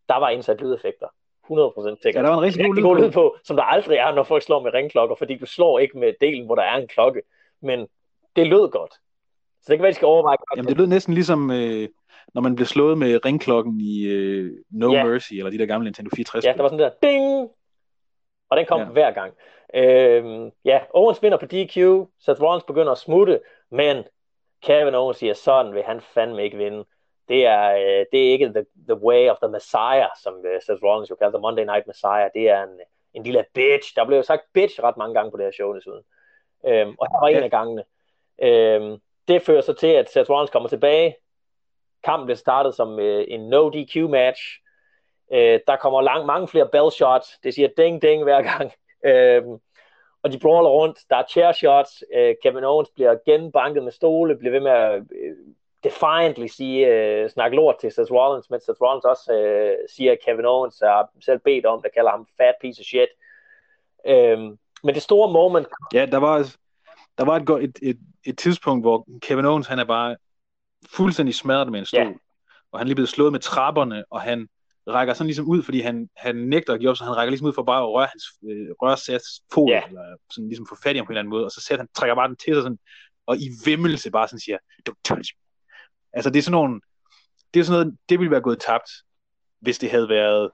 [0.09, 1.07] Der var indsat lydeffekter.
[1.51, 2.15] 100% sikkert.
[2.15, 3.01] Ja, der var en rigtig god god på.
[3.01, 5.97] lyd på, som der aldrig er, når folk slår med ringklokker, fordi du slår ikke
[5.97, 7.21] med delen, hvor der er en klokke.
[7.61, 7.87] Men
[8.35, 8.93] det lød godt.
[9.61, 10.37] Så det kan være, de skal overveje.
[10.55, 11.87] Jamen, det lød næsten ligesom, øh,
[12.33, 15.03] når man blev slået med ringklokken i øh, No Ja.
[15.03, 16.45] Mercy, eller de der gamle Nintendo 64.
[16.45, 17.49] Ja, der var sådan der ding,
[18.49, 18.85] og den kom Ja.
[18.85, 19.33] hver gang.
[19.73, 21.75] Øhm, ja, Owens vinder på DQ,
[22.19, 23.39] Seth Rollins begynder at smutte,
[23.71, 24.03] men
[24.63, 26.85] Kevin Owens siger, sådan vil han fandme ikke vinde.
[27.27, 30.83] Det er, øh, det er ikke the, the way of the Messiah, som øh, Seth
[30.83, 32.29] Rollins jo kalder the Monday Night Messiah.
[32.33, 32.79] Det er en,
[33.13, 33.95] en lille bitch.
[33.95, 36.03] Der blev jo sagt bitch ret mange gange på det her show desuden.
[36.67, 37.83] Øhm, og her var en af gangene.
[38.41, 38.97] Øhm,
[39.27, 41.15] det fører så til, at Seth Rollins kommer tilbage.
[42.03, 44.41] Kampen blev startet som øh, en no DQ match.
[45.33, 47.39] Øh, der kommer lang, mange flere bell shots.
[47.43, 48.71] Det siger ding ding hver gang.
[49.05, 49.57] Øhm,
[50.23, 50.99] og de brawler rundt.
[51.09, 52.03] Der er chair shots.
[52.15, 54.37] Øh, Kevin Owens bliver genbanket med stole.
[54.37, 55.35] Bliver ved med at øh,
[55.83, 60.17] defiantly sige, øh, snakke lort til Seth Rollins, men Seth Rollins også øh, siger, at
[60.25, 63.09] Kevin Owens er selv bedt om, der kalder ham fat piece of shit.
[64.07, 66.55] Øhm, men det store moment, Ja, der var,
[67.17, 70.15] der var et, et, et, et tidspunkt, hvor Kevin Owens, han er bare
[70.95, 72.01] fuldstændig smadret med en stol.
[72.01, 72.13] Ja.
[72.71, 74.47] Og han er lige blevet slået med trapperne, og han
[74.93, 77.47] rækker sådan ligesom ud, fordi han, han nægter at give op, så han rækker ligesom
[77.47, 79.19] ud for bare at røre, hans, øh, røre
[79.53, 79.81] fod, Ja.
[79.87, 81.79] eller sådan ligesom få fat i ham på en eller anden måde, og så Seth,
[81.79, 82.79] han trækker bare den til sig sådan,
[83.25, 84.57] og i vimmelse bare sådan siger,
[84.89, 85.39] don't touch me.
[86.13, 86.81] Altså det er sådan nogle,
[87.53, 88.89] det er sådan noget, det ville være gået tabt,
[89.59, 90.49] hvis det havde været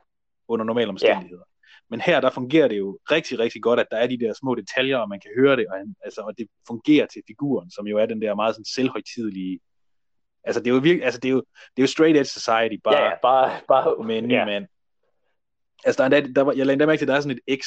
[0.48, 1.44] under normale omstændigheder.
[1.90, 4.56] Men her, der fungerer det jo rigtig, rigtig godt, at der er de der små
[4.56, 7.88] detaljer, og man kan høre det, og, han, altså, og det fungerer til figuren, som
[7.88, 9.60] jo er den der meget sådan selvhøjtidelige,
[10.46, 12.76] altså det er jo virkelig, altså det er jo, det er jo straight edge society,
[12.84, 14.46] bare ja, ja, bare, bare med en ny ja.
[14.46, 14.68] mand.
[15.86, 17.40] Altså, der er, endda- der var, jeg lagde endda mærke til, at der er sådan
[17.48, 17.66] et X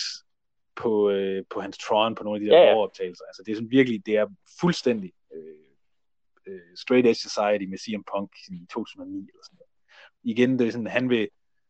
[0.76, 2.72] på, øh, på hans Tron, på nogle af de der Ja, ja, ja.
[2.76, 2.83] ja.
[2.83, 3.24] optagelser.
[3.24, 4.26] Altså, det er sådan virkelig, det er
[4.61, 5.43] fuldstændig øh,
[6.47, 9.70] øh, straight edge society med CM Punk i 2009 eller sådan noget.
[10.24, 11.29] Igen, det er sådan, han vil,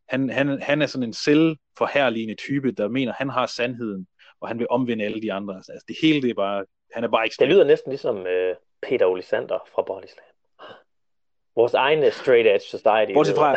[0.09, 4.07] han, han, han er sådan en selvforherligende type, der mener, han har sandheden,
[4.41, 5.55] og han vil omvende alle de andre.
[5.57, 7.49] Altså, det hele, det er bare, han er bare Det ekstrem.
[7.49, 10.25] lyder næsten ligesom, øh, Peter Olisander fra Bodyslam.
[11.59, 13.13] Vores egen straight edge society.
[13.15, 13.57] Bortset fra,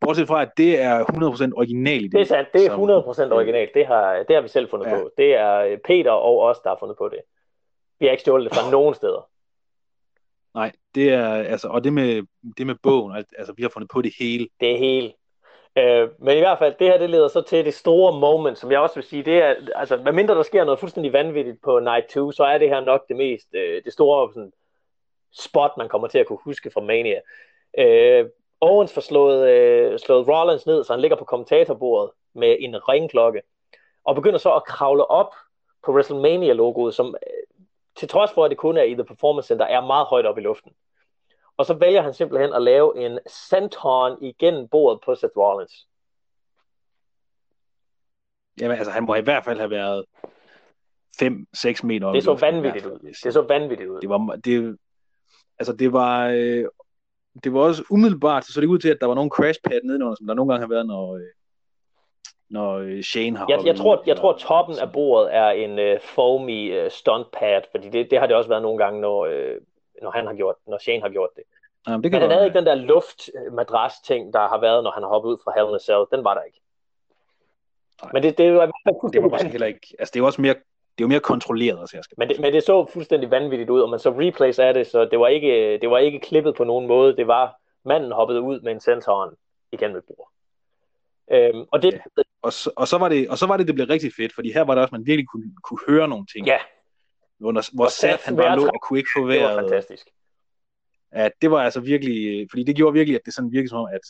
[0.00, 3.70] bortset fra, at det er 100% original i Det er sandt, det er 100% originalt.
[3.74, 4.94] Det har, det har vi selv fundet ja.
[4.94, 5.10] på.
[5.16, 7.18] Det er øh, Peter og os, der har fundet på det.
[8.00, 9.28] Vi har ikke stjålet det fra nogen steder.
[10.54, 12.22] Nej, det er, altså, og det med,
[12.58, 14.48] det med bogen, altså vi har fundet på det hele.
[14.60, 15.12] Det er hele.
[15.78, 18.72] Øh, men i hvert fald, det her det leder så til det store moment, som
[18.72, 21.78] jeg også vil sige, det er, altså, hvad mindre der sker noget fuldstændig vanvittigt på
[21.78, 24.52] Night 2, så er det her nok det mest, øh, det store sådan,
[25.32, 27.20] spot, man kommer til at kunne huske fra Mania.
[27.78, 28.26] Øh,
[28.60, 33.42] Owens får slået, øh, slået Rollins ned, så han ligger på kommentatorbordet med en ringklokke,
[34.04, 35.34] og begynder så at kravle op
[35.84, 37.66] på WrestleMania-logoet, som øh,
[37.96, 40.38] til trods for, at det kun er i The Performance Center, er meget højt op
[40.38, 40.72] i luften.
[41.56, 45.86] Og så vælger han simpelthen at lave en senton igennem bordet på Seth Rollins.
[48.60, 50.04] Jamen altså, han må i hvert fald have været
[51.22, 52.98] 5-6 meter Det så vanvittigt ud.
[53.24, 54.00] Det så vanvittigt ud.
[54.00, 54.78] Det var, det,
[55.58, 56.64] altså det var, øh,
[57.44, 60.14] det var også umiddelbart, så det ud til, at der var nogle crash pad nedenunder,
[60.14, 61.30] som der nogle gange har været, når, øh,
[62.50, 66.00] når øh, Shane har jeg, jeg, tror, jeg tror, toppen af bordet er en uh,
[66.02, 69.56] foamy uh, stunt pad, fordi det, det har det også været nogle gange, når, uh,
[70.02, 71.44] når han har gjort, når Shane har gjort det.
[71.88, 74.90] Jamen, det kan Men han havde ikke den der luftmadras ting, der har været, når
[74.90, 76.04] han har hoppet ud fra Hell in a Cell.
[76.12, 76.60] Den var der ikke.
[78.02, 78.10] Nej.
[78.12, 78.66] Men det, det, var,
[79.12, 80.54] det var bare heller ikke, altså det var også mere
[80.98, 83.70] det er jo mere kontrolleret, så jeg skal men det, men det så fuldstændig vanvittigt
[83.70, 86.54] ud, og man så replays af det, så det var ikke, det var ikke klippet
[86.54, 87.16] på nogen måde.
[87.16, 89.34] Det var, manden hoppede ud med en sensoren
[89.72, 90.30] igen med bord.
[91.32, 92.22] Øhm, og, det, ja.
[92.42, 94.52] og, så, og, så var det, og så var det, det blev rigtig fedt, fordi
[94.52, 96.46] her var det også, man virkelig kunne, kunne høre nogle ting.
[96.46, 96.58] Ja.
[97.38, 99.48] Hvor, hvor Seth, han bare lå og kunne ikke få vejret.
[99.48, 100.08] Det var fantastisk.
[101.14, 103.88] Ja, det var altså virkelig, fordi det gjorde virkelig, at det sådan virkede som om,
[103.92, 104.00] at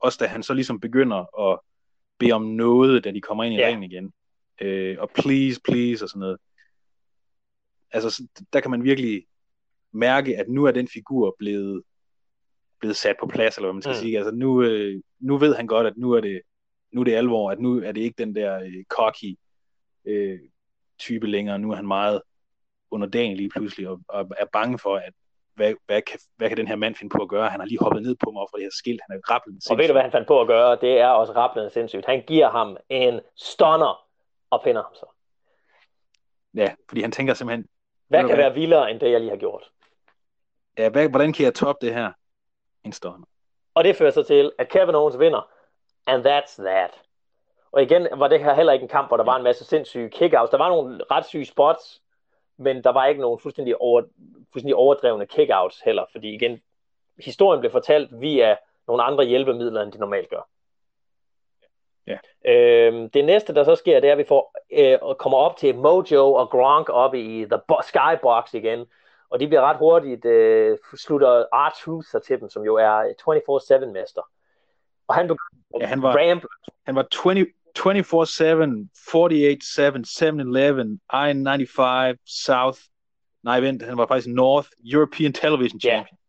[0.00, 1.58] også da han så ligesom begynder at
[2.18, 3.66] bede om noget, da de kommer ind i ja.
[3.66, 4.12] ringen igen,
[4.60, 6.38] øh, og please, please og sådan noget.
[7.92, 9.26] Altså, der kan man virkelig
[9.92, 11.82] mærke, at nu er den figur blevet,
[12.80, 14.00] blevet sat på plads, eller hvad man skal mm.
[14.00, 14.16] sige.
[14.16, 16.40] Altså, nu, øh, nu ved han godt, at nu er det,
[16.92, 19.38] nu er det alvor, at nu er det ikke den der øh, cocky
[20.04, 20.38] øh,
[20.98, 21.58] type længere.
[21.58, 22.22] Nu er han meget
[22.90, 25.12] underdanig lige pludselig, og, og er bange for, at
[25.54, 27.48] hvad, hvad, kan, hvad kan den her mand finde på at gøre?
[27.48, 29.00] Han har lige hoppet ned på mig for det her skilt.
[29.08, 30.78] Han er rapplet Og ved du, hvad han fandt på at gøre?
[30.80, 32.06] Det er også rapplet sindssygt.
[32.06, 34.09] Han giver ham en stunner
[34.50, 35.06] og pinder ham så.
[36.54, 37.68] Ja, fordi han tænker simpelthen...
[38.08, 39.70] Hvad kan være vildere end det, jeg lige har gjort?
[40.78, 42.12] Ja, hvad, hvordan kan jeg toppe det her?
[42.84, 43.26] En stående.
[43.74, 45.50] Og det fører så til, at Kevin Owens vinder.
[46.06, 46.90] And that's that.
[47.72, 50.10] Og igen var det her heller ikke en kamp, hvor der var en masse sindssyge
[50.10, 50.50] kickouts.
[50.50, 52.02] Der var nogle ret syge spots,
[52.56, 54.02] men der var ikke nogen fuldstændig, over,
[54.52, 56.60] fuldstændig overdrevne kickouts heller, fordi igen,
[57.18, 60.48] historien blev fortalt via nogle andre hjælpemidler, end de normalt gør.
[62.06, 62.16] Ja.
[62.46, 65.76] Øhm, det næste, der så sker, det er, at vi får, øh, kommer op til
[65.76, 68.86] Mojo og Gronk op i The Skybox igen.
[69.30, 74.22] Og de bliver ret hurtigt, øh, slutter R-Truth sig til dem, som jo er 24-7-mester.
[75.08, 75.38] Og han,
[75.80, 76.44] ja, han var, ramp.
[76.86, 77.46] han var 20,
[77.78, 82.78] 24-7, 48-7, 7-Eleven, I-95, South,
[83.42, 86.19] nej vent, han var faktisk North European Television Champion.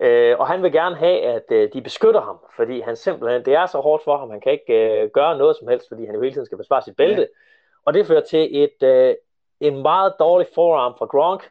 [0.00, 3.54] Øh, og han vil gerne have, at øh, de beskytter ham, fordi han simpelthen, det
[3.54, 6.14] er så hårdt for ham, han kan ikke øh, gøre noget som helst, fordi han
[6.14, 7.20] jo hele tiden skal forsvare sit bælte.
[7.20, 7.26] Ja.
[7.84, 9.14] Og det fører til et, øh,
[9.60, 11.50] en meget dårlig forearm fra Gronk.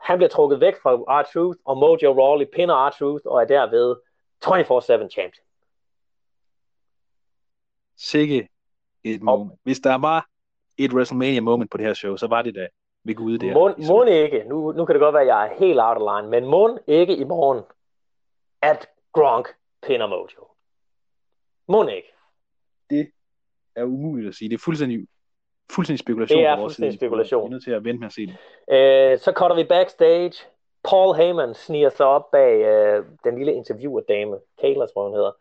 [0.00, 3.96] Han bliver trukket væk fra R-Truth, og Mojo Rawley pinder R-Truth, og er derved
[4.44, 5.44] 24-7 champion.
[7.96, 8.48] Sikke
[9.04, 9.60] et moment.
[9.62, 10.26] Hvis der var
[10.78, 12.68] et WrestleMania moment på det her show, så var det da
[13.04, 13.54] ved Gud der.
[13.54, 16.16] Må, må ikke, nu, nu kan det godt være, at jeg er helt out of
[16.16, 17.62] line, men må ikke i morgen,
[18.62, 19.48] at Gronk
[19.82, 20.48] pinder Mojo.
[21.68, 22.12] Må ikke.
[22.90, 23.10] Det
[23.76, 24.48] er umuligt at sige.
[24.48, 25.06] Det er fuldstændig,
[25.72, 26.38] fuldstændig spekulation.
[26.38, 27.42] Det er fuldstændig spekulation.
[27.42, 28.36] Vi er nødt til at vente med at se det.
[28.70, 30.32] Øh, så cutter vi backstage.
[30.84, 35.32] Paul Heyman sniger sig op bag øh, den lille interviewerdame, Kayla tror hun hedder.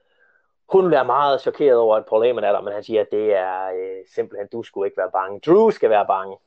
[0.69, 3.33] Hun bliver meget chokeret over, at Paul Heyman er der, men han siger, at det
[3.35, 5.39] er øh, simpelthen, du skulle ikke være bange.
[5.39, 6.37] Drew skal være bange.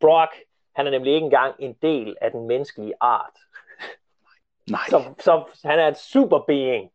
[0.00, 0.30] Brock,
[0.76, 3.38] han er nemlig ikke engang en del af den menneskelige art.
[4.70, 4.80] Nej.
[4.88, 6.90] Så, så han er en super being.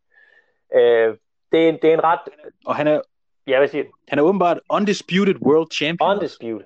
[0.76, 1.18] Øh,
[1.52, 2.20] det, er, det er en ret...
[2.66, 3.02] Og han er...
[3.48, 6.10] Ja, hvad siger Han er åbenbart undisputed world champion.
[6.16, 6.66] Undisputed.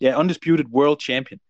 [0.00, 1.40] Ja, undisputed world champion.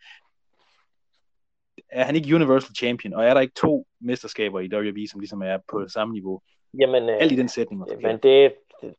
[1.89, 3.15] Er han ikke universal champion?
[3.15, 6.41] Og er der ikke to mesterskaber i WWE, som ligesom er på samme niveau?
[6.79, 7.85] Jamen, øh, Alt i den sætning.
[8.03, 8.55] Men det,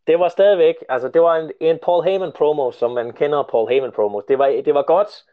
[0.08, 3.70] det var stadigvæk, altså det var en, en Paul Heyman promo, som man kender Paul
[3.70, 4.22] Heyman promo.
[4.28, 5.24] Det var, det var godt,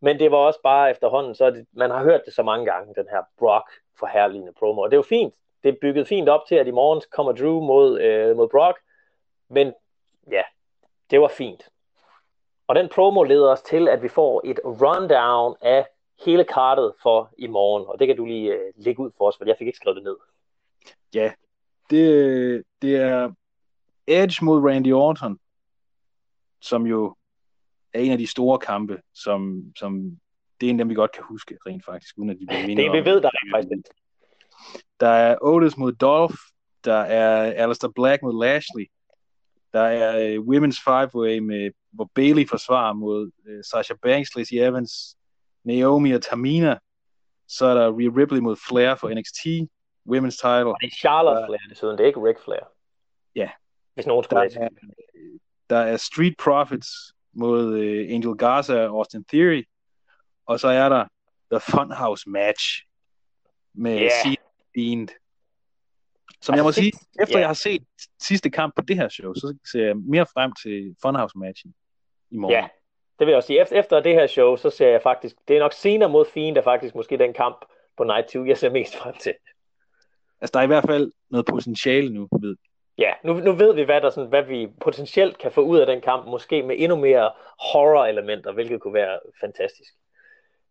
[0.00, 2.94] men det var også bare efterhånden, så det, man har hørt det så mange gange,
[2.94, 4.82] den her Brock forherligende promo.
[4.82, 5.34] Og det var fint.
[5.64, 8.78] Det byggede fint op til, at i morgen kommer Drew mod, øh, mod Brock.
[9.48, 9.72] Men
[10.30, 10.42] ja,
[11.10, 11.68] det var fint.
[12.66, 15.86] Og den promo leder os til, at vi får et rundown af
[16.24, 17.86] hele kartet for i morgen.
[17.86, 19.96] Og det kan du lige øh, lægge ud for os, for jeg fik ikke skrevet
[19.96, 20.16] det ned.
[21.14, 21.32] Ja,
[21.90, 23.32] det, det er
[24.12, 25.38] Edge mod Randy Orton,
[26.60, 27.16] som jo
[27.92, 30.20] er en af de store kampe, som, som
[30.60, 32.66] det er en af dem, vi godt kan huske, rent faktisk, uden at de bliver
[32.66, 33.88] Det vi ved, der er faktisk.
[35.00, 36.36] Der er Otis mod Dolph,
[36.84, 38.86] der er Alistair Black mod Lashley,
[39.72, 45.16] der er uh, Women's Five-Way, med, hvor Bailey forsvarer mod uh, Sasha Banks, Lacey Evans,
[45.64, 46.78] Naomi og Tamina.
[47.48, 49.46] Så er der Rhea Ripley mod Flair for NXT
[50.12, 50.68] Women's Title.
[50.68, 51.98] Og det er Charlotte der, Flair, desuden.
[51.98, 52.64] Det er ikke Ric Flair.
[53.34, 53.50] Ja.
[53.94, 54.68] Hvis nogen skulle der, er,
[55.70, 56.88] der er Street Profits
[57.32, 59.64] mod uh, Angel Garza og Austin Theory.
[60.46, 61.04] Og så er der
[61.50, 62.86] The Funhouse Match
[63.74, 64.36] med yeah.
[64.74, 65.08] Fiend.
[65.08, 67.40] Som altså, jeg må sige, efter yeah.
[67.40, 67.82] jeg har set
[68.22, 71.74] sidste kamp på det her show, så ser jeg mere frem til Funhouse-matchen
[72.30, 72.54] i morgen.
[72.54, 72.68] Ja,
[73.18, 73.60] det vil jeg også sige.
[73.60, 76.56] Efter, efter det her show, så ser jeg faktisk, det er nok senere mod Fiend,
[76.56, 77.64] der faktisk måske den kamp
[77.96, 79.34] på Night 2, jeg ser mest frem til.
[80.40, 82.56] Altså, der er i hvert fald noget potentiale nu, ved
[82.98, 85.86] Ja, nu, nu ved vi, hvad, der sådan, hvad vi potentielt kan få ud af
[85.86, 87.30] den kamp, måske med endnu mere
[87.72, 89.94] horror-elementer, hvilket kunne være fantastisk.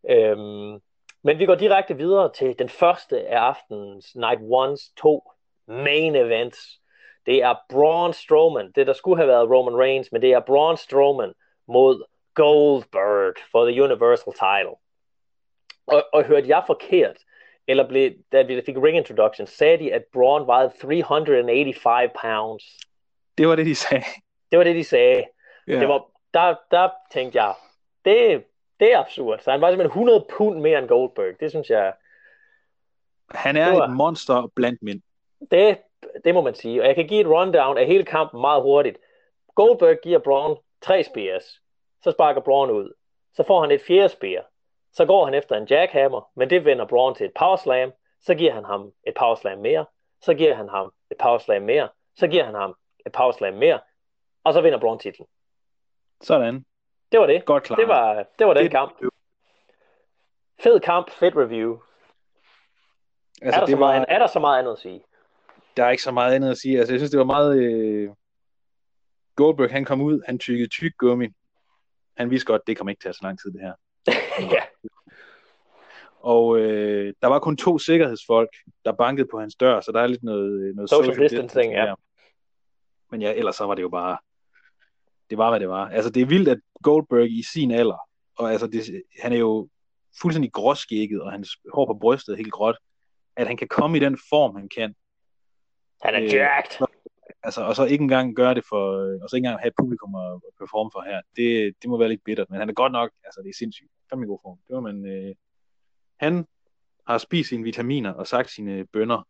[0.09, 0.80] Øhm,
[1.24, 5.32] men vi går direkte videre til den første af aftenens Night Ones to
[5.67, 6.80] main events.
[7.26, 10.78] Det er Braun Strowman, det der skulle have været Roman Reigns, men det er Braun
[10.78, 11.34] Strowman
[11.67, 12.03] mod
[12.34, 14.76] Goldberg for the Universal title.
[15.88, 17.17] Og, og hørte jeg forkert,
[17.68, 22.64] eller blev, da vi fik ring introduction, sagde de, at Braun vejede 385 pounds.
[23.38, 24.03] Det var det, de sagde.
[24.51, 25.24] Det var det, de sagde.
[25.70, 25.82] Yeah.
[25.82, 27.53] Det var, der, der tænkte jeg,
[28.05, 28.43] det,
[28.80, 29.39] det er absurd.
[29.39, 31.39] Så han var simpelthen 100 pund mere end Goldberg.
[31.39, 31.93] Det synes jeg...
[33.30, 35.01] Han er var, et monster blandt mænd.
[35.51, 35.78] Det,
[36.24, 36.82] det må man sige.
[36.82, 38.97] Og jeg kan give et rundown af hele kampen meget hurtigt.
[39.55, 41.62] Goldberg giver Braun tre spears.
[42.03, 42.93] Så sparker Braun ud.
[43.34, 44.51] Så får han et fjerde spear.
[44.93, 47.91] Så går han efter en jackhammer, men det vender Braun til et powerslam.
[48.21, 49.85] Så giver han ham et powerslam mere.
[50.21, 51.89] Så giver han ham et powerslam mere.
[52.15, 52.75] Så giver han ham
[53.05, 53.79] et powerslam mere.
[54.43, 55.27] Og så vinder Braun titlen.
[56.21, 56.65] Sådan.
[57.11, 57.45] Det var det.
[57.45, 57.75] Godt klar.
[57.75, 58.93] Det var, det var den det, kamp.
[60.59, 61.77] Fed kamp, fed review.
[63.41, 65.03] Altså, er, der det var, meget, er der så meget andet at sige?
[65.77, 66.77] Der er ikke så meget andet at sige.
[66.79, 67.57] Altså, jeg synes, det var meget...
[67.57, 68.09] Øh...
[69.35, 71.27] Goldberg, han kom ud, han tykkede tyk gummi.
[72.17, 73.73] Han vidste godt, det kommer ikke til at så lang tid, det her.
[74.55, 74.63] ja.
[76.24, 78.49] Og øh, der var kun to sikkerhedsfolk,
[78.86, 81.93] der bankede på hans dør, så der er lidt noget, noget social, social distancing, ja.
[83.11, 84.17] Men ja, ellers så var det jo bare,
[85.30, 85.89] det var, hvad det var.
[85.89, 88.07] Altså, det er vildt, at Goldberg i sin alder,
[88.38, 89.69] og altså, det, han er jo
[90.22, 92.78] fuldstændig gråskægget, og hans hår på brystet er helt gråt,
[93.36, 94.95] at han kan komme i den form, han kan.
[96.01, 96.88] Han er øh, jacked.
[97.43, 98.84] Altså, og så ikke engang gøre det for,
[99.24, 101.22] og så ikke engang have publikum at performe for her.
[101.36, 103.91] Det, det må være lidt bittert, men han er godt nok, altså det er sindssygt.
[104.09, 104.57] Fandme god form.
[104.67, 105.36] Det var man, øh,
[106.22, 106.47] han
[107.07, 109.28] har spist sine vitaminer og sagt sine bønder.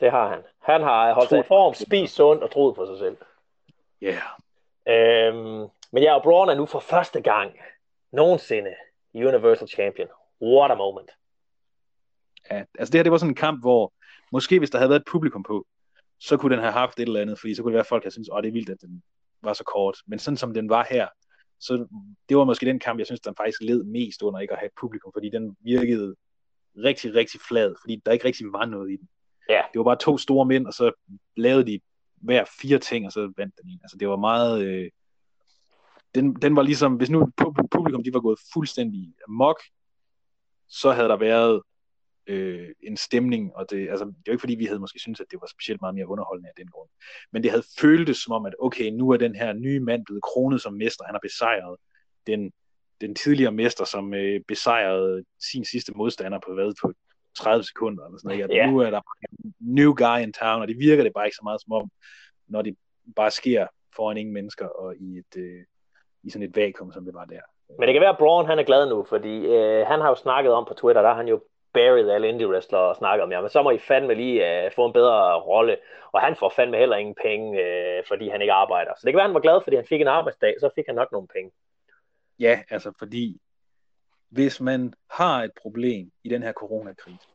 [0.00, 0.42] Det har han.
[0.62, 3.16] Han har holdt sig i form, spist sundt og troet på sig selv.
[4.02, 4.18] Ja.
[4.86, 5.34] Yeah.
[5.34, 7.52] Øhm, men jeg og Braun er nu for første gang
[8.12, 8.74] nogensinde
[9.14, 10.08] Universal Champion.
[10.42, 11.10] What a moment.
[12.50, 13.92] Ja, altså det her, det var sådan en kamp, hvor
[14.32, 15.66] måske hvis der havde været et publikum på,
[16.20, 18.02] så kunne den have haft et eller andet, fordi så kunne det være, at folk
[18.02, 19.02] havde syntes, åh, det er vildt, at den
[19.42, 19.98] var så kort.
[20.06, 21.08] Men sådan som den var her,
[21.60, 21.86] så
[22.28, 24.66] det var måske den kamp, jeg synes, den faktisk led mest under ikke at have
[24.66, 26.14] et publikum, fordi den virkede
[26.76, 29.08] rigtig, rigtig flad, fordi der ikke rigtig var noget i den.
[29.48, 29.62] Ja.
[29.72, 30.92] Det var bare to store mænd, og så
[31.36, 31.80] lavede de
[32.16, 33.80] hver fire ting, og så vandt den en.
[33.82, 34.64] Altså det var meget...
[34.64, 34.90] Øh,
[36.14, 37.30] den, den var ligesom, hvis nu
[37.70, 39.60] publikum de var gået fuldstændig amok,
[40.68, 41.62] så havde der været
[42.26, 45.26] øh, en stemning, og det, altså, det var ikke fordi, vi havde måske syntes, at
[45.30, 46.88] det var specielt meget mere underholdende af den grund.
[47.32, 50.22] Men det havde føltes som om, at okay, nu er den her nye mand blevet
[50.22, 51.76] kronet som mester, han har besejret
[52.26, 52.52] den,
[53.00, 56.92] den tidligere mester, som øh, besejrede sin sidste modstander på hvad, på
[57.38, 58.50] 30 sekunder, eller sådan noget.
[58.50, 58.72] Ja, yeah.
[58.72, 59.00] Nu er der
[59.44, 61.90] en new guy in town, og det virker det bare ikke så meget som om,
[62.48, 62.76] når det
[63.16, 63.66] bare sker
[63.96, 65.64] foran ingen mennesker, og i et, øh,
[66.22, 67.40] i sådan et vakuum, som det var der.
[67.78, 70.14] Men det kan være, at Braun han er glad nu, fordi øh, han har jo
[70.14, 71.40] snakket om på Twitter, der har han jo
[71.72, 74.86] buried alle indie wrestlere og snakket om, men så må I fandme lige øh, få
[74.86, 75.76] en bedre rolle,
[76.12, 78.92] og han får fandme heller ingen penge, øh, fordi han ikke arbejder.
[78.96, 80.84] Så det kan være, at han var glad, fordi han fik en arbejdsdag, så fik
[80.86, 81.50] han nok nogle penge.
[82.38, 83.40] Ja, altså fordi
[84.28, 87.28] hvis man har et problem i den her coronakrise,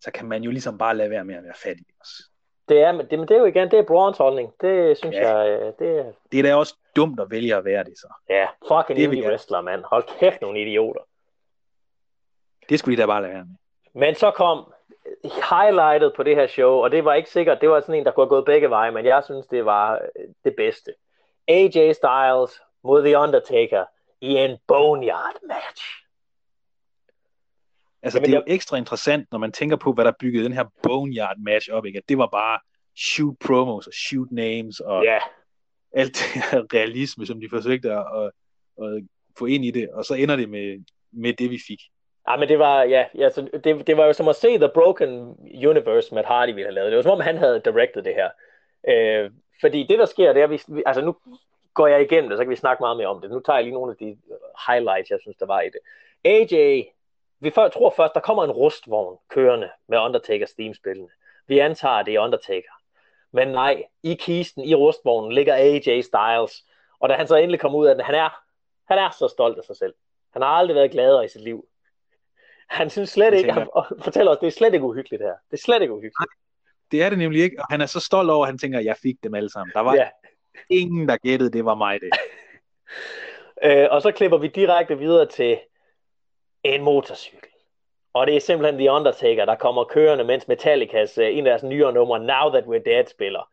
[0.00, 2.12] så kan man jo ligesom bare lade være med at være fattig også.
[2.68, 4.52] Det er, det, men det er jo igen, det er Browns holdning.
[4.60, 5.36] Det synes ja.
[5.36, 8.12] jeg, øh, det Det er da også dumt at vælge at være det så.
[8.28, 9.84] Ja, fucking det indie wrestler, mand.
[9.84, 11.00] Hold kæft, nogle idioter.
[12.68, 13.56] Det skulle de da bare lade være med.
[13.92, 14.72] Men så kom
[15.22, 18.10] highlightet på det her show, og det var ikke sikkert, det var sådan en, der
[18.10, 20.94] kunne have gået begge veje, men jeg synes, det var øh, det bedste.
[21.48, 23.84] AJ Styles mod The Undertaker
[24.24, 25.84] i en boneyard match.
[28.02, 30.44] Altså, Jamen, det er jo jeg- ekstra interessant, når man tænker på, hvad der byggede
[30.44, 31.96] den her boneyard match op, ikke?
[31.96, 32.58] At det var bare
[32.96, 35.18] shoot promos og shoot names og Ja,
[35.92, 38.30] alt det her realisme, som de forsøgte at, at,
[38.84, 39.02] at
[39.38, 41.80] få ind i det, og så ender det med, med det, vi fik.
[42.28, 44.70] Ja, men det var, ja, ja så det, det var jo som at se The
[44.74, 45.10] Broken
[45.66, 46.90] Universe, Matt Hardy ville have lavet.
[46.90, 48.30] Det var som om, han havde directed det her.
[48.88, 51.16] Øh, fordi det, der sker, det er, vi- altså nu
[51.74, 53.30] går jeg igennem det, så kan vi snakke meget mere om det.
[53.30, 54.18] Nu tager jeg lige nogle af de
[54.68, 55.80] highlights, jeg synes, der var i det.
[56.24, 56.82] AJ,
[57.40, 61.10] vi før, tror først, der kommer en rustvogn kørende med Undertakers themespillende.
[61.46, 62.70] Vi antager, det er Undertaker.
[63.32, 66.64] Men nej, i kisten, i rustvognen, ligger AJ Styles.
[67.00, 68.42] Og da han så endelig kommer ud af den, han er,
[68.88, 69.94] han er så stolt af sig selv.
[70.32, 71.66] Han har aldrig været gladere i sit liv.
[72.68, 75.34] Han synes slet ikke, han, og fortæller os, det er slet ikke uhyggeligt her.
[75.50, 76.32] Det er slet ikke uhyggeligt.
[76.90, 78.84] Det er det nemlig ikke, og han er så stolt over, at han tænker, at
[78.84, 79.72] jeg fik dem alle sammen.
[79.74, 80.08] Der var Ja.
[80.70, 82.10] Ingen, der gættede, det var mig det.
[83.64, 85.58] Øh, og så klipper vi direkte videre til
[86.64, 87.48] en motorcykel.
[88.12, 91.62] Og det er simpelthen The Undertaker, der kommer kørende, mens Metallicas, øh, en af deres
[91.62, 93.48] nyere numre, Now That We're Dead, spiller.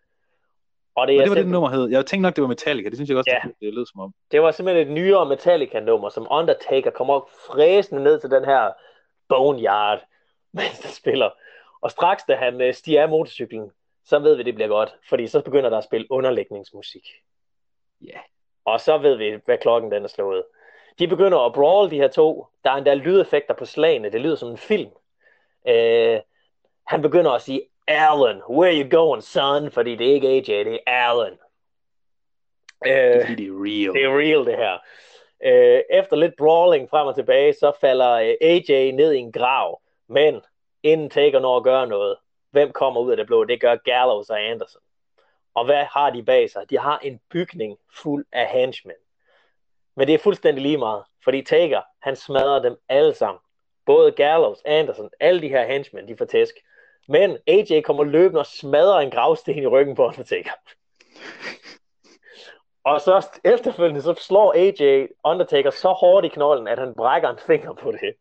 [0.96, 1.90] Og det, Og det var det, simpelthen- nummer hed.
[1.90, 2.90] Jeg tænkte nok, det var Metallica.
[2.90, 3.40] Det synes jeg også, Ja.
[3.48, 4.14] det, det lød som om.
[4.32, 8.72] det var simpelthen et nyere Metallica-nummer, som Undertaker kommer fræsende ned til den her
[9.30, 10.00] boneyard,
[10.54, 11.30] mens der spiller.
[11.82, 13.72] Og straks da han øh, stiger af motorcyklen,
[14.06, 17.08] så ved vi, det bliver godt, fordi så begynder der at spille underlægningsmusik.
[18.02, 18.20] Ja.
[18.66, 20.44] Og så ved vi, hvad klokken den er slået.
[21.00, 22.48] De begynder at brawl, de her to.
[22.64, 24.12] Der er endda lydeffekter på slagene.
[24.12, 24.92] Det lyder som en film.
[25.68, 26.20] Øh,
[26.88, 29.72] han begynder at sige, Alan, where you going, son?
[29.72, 31.38] Fordi det er ikke AJ, det er er
[32.86, 33.94] Øh, det er real.
[33.94, 34.78] det er real, det her.
[35.44, 39.82] Øh, efter lidt brawling frem og tilbage, så falder øh, AJ ned i en grav.
[40.08, 40.42] Men
[40.84, 42.18] inden Taker når at gøre noget,
[42.52, 43.44] hvem kommer ud af det blå?
[43.44, 44.82] Det gør Gallows og Anderson.
[45.54, 46.70] Og hvad har de bag sig?
[46.70, 48.96] De har en bygning fuld af henchmen.
[49.96, 53.40] Men det er fuldstændig lige meget, fordi Taker, han smadrer dem alle sammen.
[53.86, 56.56] Både Gallows, Anderson, alle de her henchmen, de får tæsk.
[57.08, 60.52] Men AJ kommer løbende og smadrer en gravsten i ryggen på Undertaker.
[62.84, 67.40] Og så efterfølgende, så slår AJ Undertaker så hårdt i knolden, at han brækker en
[67.48, 68.14] finger på det.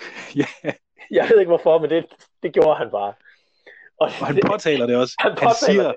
[0.64, 0.72] ja.
[1.10, 2.06] Jeg ved ikke hvorfor, men det,
[2.42, 3.14] det gjorde han bare.
[4.02, 5.14] Og, Og han påtaler det også.
[5.24, 5.92] Han Han, siger,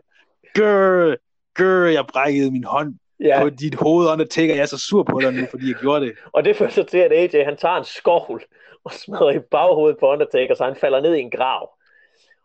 [0.54, 1.16] gør,
[1.54, 4.54] gør, jeg brækkede min hånd ja, på dit hoved, Undertaker.
[4.56, 6.14] Jeg er så sur på dig nu, fordi jeg gjorde det.
[6.34, 8.44] og det fører så til, at AJ han tager en skovl
[8.84, 11.70] og smadrer i baghovedet på Undertaker, så han falder ned i en grav.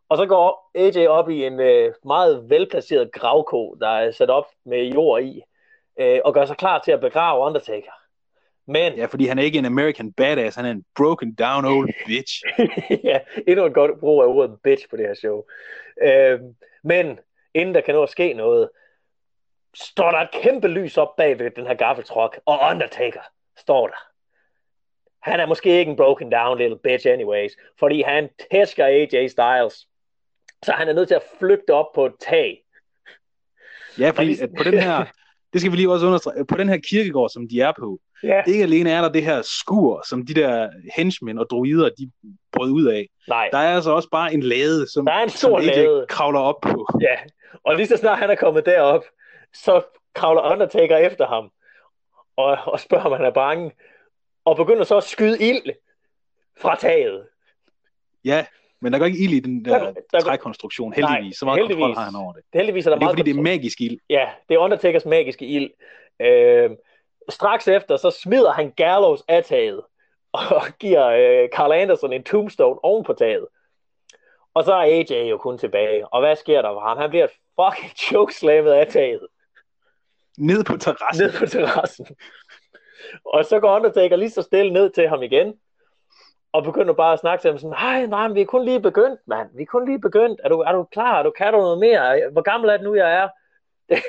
[0.09, 4.47] Og så går AJ op i en øh, meget velplaceret gravko, der er sat op
[4.67, 5.43] med jord i,
[6.01, 7.93] øh, og gør sig klar til at begrave Undertaker.
[8.71, 11.93] Men Ja, fordi han er ikke en American badass, han er en broken down old
[12.07, 12.43] bitch.
[13.05, 15.43] ja, endnu et godt brug af ordet bitch på det her show.
[16.03, 16.41] Øh,
[16.85, 17.19] men
[17.55, 18.71] inden der kan nå at ske noget,
[19.75, 23.21] står der et kæmpe lys op bag ved den her gaffeltruck, og Undertaker
[23.59, 23.97] står der.
[25.31, 29.87] Han er måske ikke en broken down little bitch anyways, fordi han tæsker AJ Styles.
[30.63, 32.63] Så han er nødt til at flygte op på et tag.
[33.99, 35.05] Ja, fordi at på den her,
[35.53, 38.43] det skal vi lige også understrege, på den her kirkegård, som de er på, Ja.
[38.47, 42.11] ikke alene er der det her skur, som de der henchmen og druider, de
[42.53, 43.07] brød ud af.
[43.29, 45.65] Nej, Der er altså også bare en lade, som, Der er en som stor AJ
[45.67, 46.07] lade.
[46.09, 46.87] kravler op på.
[47.01, 47.17] Ja,
[47.65, 49.05] og lige så snart han er kommet derop,
[49.55, 49.83] så
[50.15, 51.51] kravler Undertaker efter ham,
[52.37, 53.73] og, og spørger, om han er bange,
[54.45, 55.73] og begynder så at skyde ild
[56.61, 57.27] fra taget.
[58.25, 58.45] Ja,
[58.83, 61.37] men der går ikke ild i den der, Der- der- trækonstruktion, heldigvis.
[61.37, 61.83] Så meget heldigvis.
[61.83, 62.43] kontrol har han over det.
[62.55, 63.53] Heldigvis er der Det er meget fordi, det er kontrol.
[63.53, 63.99] magisk ild.
[64.11, 65.71] Ja, det er Undertakers magiske ild.
[66.23, 66.71] Øh,
[67.29, 69.81] straks efter, så smider han Gallows af taget,
[70.33, 73.47] og giver øh, Carl Anderson en tombstone oven på taget.
[74.55, 76.09] Og så er AJ jo kun tilbage.
[76.09, 76.99] Og hvad sker der for ham?
[76.99, 77.27] Han bliver
[77.61, 79.27] fucking chokeslammet af taget.
[80.39, 81.27] Ned på terrassen.
[81.27, 82.07] ned på terrassen.
[83.25, 85.55] Og så går Undertaker lige så stille ned til ham igen,
[86.53, 89.21] og begynder bare at snakke til ham sådan, nej, nej, vi er kun lige begyndt,
[89.27, 89.49] mand.
[89.57, 90.41] Vi er kun lige begyndt.
[90.45, 91.19] Er du, er du klar?
[91.19, 92.31] Er du, kan du noget mere?
[92.33, 93.29] Hvor gammel er det nu, jeg er?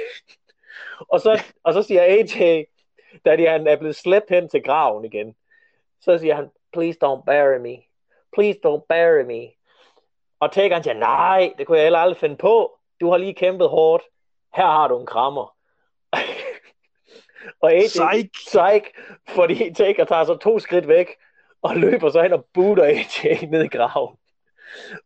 [1.13, 2.65] og, så, og så siger AJ,
[3.25, 5.35] da de, han er blevet slæbt hen til graven igen,
[6.01, 7.77] så siger han, please don't bury me.
[8.33, 9.47] Please don't bury me.
[10.39, 12.79] Og Taker han siger, nej, det kunne jeg heller aldrig finde på.
[13.01, 14.03] Du har lige kæmpet hårdt.
[14.55, 15.55] Her har du en krammer.
[17.61, 18.29] og AJ, Psych.
[18.33, 18.85] psych,
[19.29, 21.07] fordi Taker tager så to skridt væk,
[21.61, 24.17] og løber så hen og booter AJ ned i graven.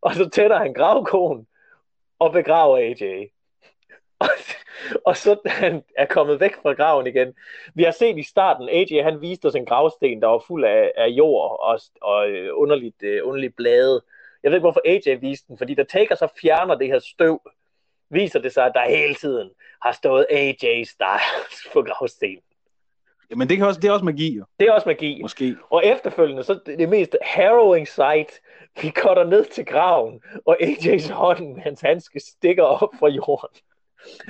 [0.01, 1.47] Og så tænder han gravkonen,
[2.19, 3.27] og begraver AJ.
[4.19, 4.27] Og,
[5.05, 7.33] og så han er kommet væk fra graven igen.
[7.73, 10.91] Vi har set i starten, AJ han viste os en gravsten, der var fuld af,
[10.97, 14.01] af jord og, og øh, underligt, øh, underligt blade.
[14.43, 17.41] Jeg ved ikke, hvorfor AJ viste den, fordi da Taker så fjerner det her støv,
[18.09, 19.49] viser det sig, at der hele tiden
[19.81, 22.41] har stået AJ Styles på gravstenen.
[23.35, 24.45] Men det, kan også, det er også magi, jo.
[24.59, 25.21] Det er også magi.
[25.21, 25.55] Måske.
[25.69, 28.41] Og efterfølgende, så det, det mest harrowing sight,
[28.81, 33.49] vi cutter ned til graven, og AJ's hånd med hans handske stikker op fra jorden.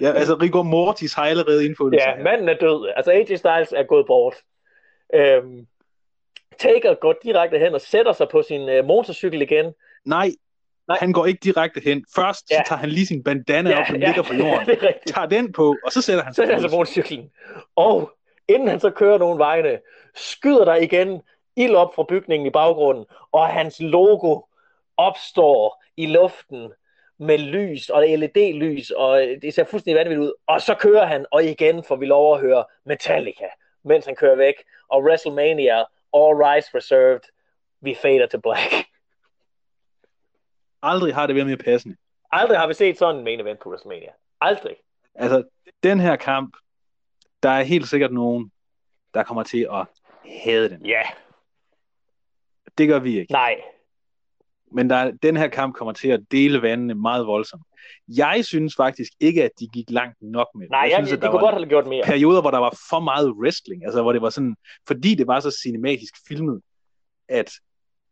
[0.02, 2.24] Ja, altså Rigor Mortis har allerede indfundet Ja, sig.
[2.24, 2.94] manden er død.
[2.96, 4.34] Altså AJ Styles er gået bort.
[5.14, 5.68] Øhm,
[6.60, 9.74] Taker går direkte hen og sætter sig på sin øh, motorcykel igen.
[10.06, 10.32] Nej,
[10.88, 10.98] Nej.
[11.00, 12.06] han går ikke direkte hen.
[12.16, 12.56] Først Ja.
[12.58, 14.68] så tager han lige sin bandana op, som ligger på jorden.
[14.70, 15.16] rigtigt.
[15.16, 17.32] Tager den på, og så sætter han sig altså motorcyklen.
[17.76, 18.12] Og
[18.48, 19.80] inden han så kører nogle vegne,
[20.16, 21.22] skyder der igen
[21.58, 24.42] ild op fra bygningen i baggrunden, og hans logo
[24.98, 26.72] opstår i luften
[27.18, 30.34] med lys og LED-lys, og det ser fuldstændig vanvittigt ud.
[30.48, 33.46] Og så kører han, og igen får vi lov at høre Metallica,
[33.84, 34.54] mens han kører væk.
[34.88, 35.78] Og WrestleMania,
[36.14, 37.20] All Rights Reserved,
[37.82, 38.74] vi fader til black.
[40.82, 41.96] Aldrig har det været mere passende.
[42.32, 44.10] Aldrig har vi set sådan en main event på WrestleMania.
[44.42, 44.76] Aldrig.
[45.16, 45.44] Altså,
[45.84, 46.58] den her kamp,
[47.44, 48.52] der er helt sikkert nogen,
[49.14, 49.86] der kommer til at
[50.44, 50.86] hade den.
[50.86, 51.02] Ja,
[52.78, 53.32] Det gør vi ikke.
[53.32, 53.62] nej.
[54.72, 57.64] Men der, den her kamp kommer til at dele vandene meget voldsomt.
[58.08, 60.72] Jeg synes faktisk ikke, at de gik langt nok med det.
[60.72, 62.04] Nej, jeg, synes, jeg, at de kunne godt have gjort mere.
[62.06, 63.86] perioder, hvor der var for meget wrestling.
[63.86, 64.56] Altså, hvor det var sådan,
[64.88, 66.62] fordi det var så cinematisk filmet,
[67.30, 67.52] at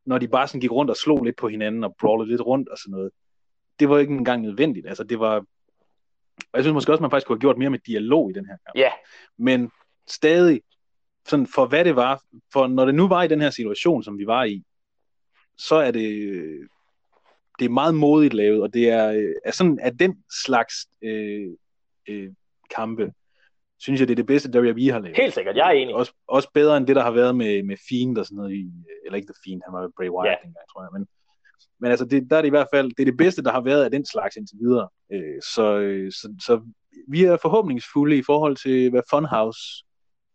[0.05, 2.69] når de bare sådan gik rundt og slog lidt på hinanden og brawlede lidt rundt
[2.69, 3.11] og sådan noget,
[3.79, 4.87] det var ikke engang nødvendigt.
[4.87, 5.35] Altså, det var...
[6.37, 8.45] Og jeg synes måske også, man faktisk kunne have gjort mere med dialog i den
[8.45, 8.75] her kamp.
[8.75, 8.89] Ja,
[9.37, 9.71] Men
[10.07, 10.61] stadig,
[11.25, 12.21] sådan for hvad det var,
[12.53, 14.63] for når det nu var i den her situation, som vi var i,
[15.57, 16.09] så er det,
[17.59, 21.47] det er meget modigt lavet, og det er, øh, er sådan, at den slags øh,
[22.09, 22.29] øh,
[22.75, 23.13] kampe,
[23.79, 25.17] synes jeg, det er det bedste, WWE har lavet.
[25.17, 25.55] helt sikkert.
[25.55, 25.95] Jeg er enig.
[25.95, 28.71] Også, også bedre end det, der har været med, med Fiend og sådan noget, i,
[29.05, 30.35] eller ikke The Fiend, han var med Bray Wyatt Ja.
[30.43, 31.07] dengang, tror jeg, men,
[31.79, 33.61] men altså, det, der er det i hvert fald, det er det bedste, der har
[33.61, 34.89] været af den slags indtil videre.
[35.13, 36.61] Øh, så, øh, så, så
[37.07, 39.61] vi er forhåbningsfulde i forhold til, hvad Funhouse,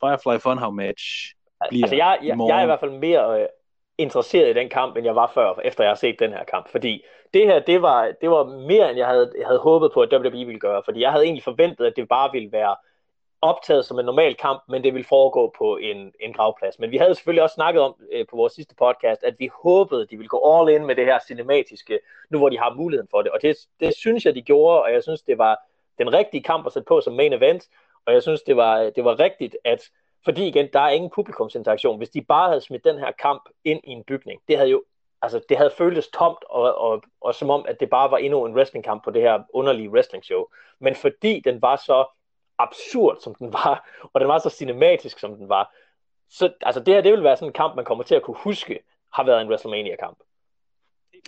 [0.00, 1.04] Firefly Funhouse match
[1.68, 3.46] bliver Altså, jeg, jeg, jeg er i hvert fald mere øh,
[3.98, 6.70] interesseret i den kamp, end jeg var før, efter jeg har set den her kamp.
[6.70, 10.00] Fordi det her, det var, det var mere, end jeg havde, jeg havde håbet på,
[10.02, 10.82] at WWE ville gøre.
[10.84, 12.76] Fordi jeg havde egentlig forventet, at det bare ville være
[13.42, 16.78] optaget som en normal kamp, men det ville foregå på en, en gravplads.
[16.78, 20.02] Men vi havde selvfølgelig også snakket om øh, på vores sidste podcast, at vi håbede,
[20.02, 21.98] at de ville gå all in med det her cinematiske,
[22.30, 23.32] nu hvor de har muligheden for det.
[23.32, 25.58] Og det, det synes jeg, de gjorde, og jeg synes, det var
[25.98, 27.64] den rigtige kamp at sætte på som main event.
[28.06, 29.90] Og jeg synes, det var, det var rigtigt, at
[30.24, 31.98] fordi igen, der er ingen publikumsinteraktion.
[31.98, 34.84] Hvis de bare havde smidt den her kamp ind i en bygning, det havde jo
[35.22, 38.46] altså, det havde føltes tomt, og, og, og som om, at det bare var endnu
[38.46, 40.44] en wrestlingkamp på det her underlige wrestling show.
[40.80, 42.06] Men fordi den var så
[42.58, 45.74] absurd, som den var, og den var så cinematisk, som den var,
[46.30, 48.36] så altså, det her, det vil være sådan en kamp, man kommer til at kunne
[48.38, 48.80] huske,
[49.12, 50.18] har været en WrestleMania-kamp.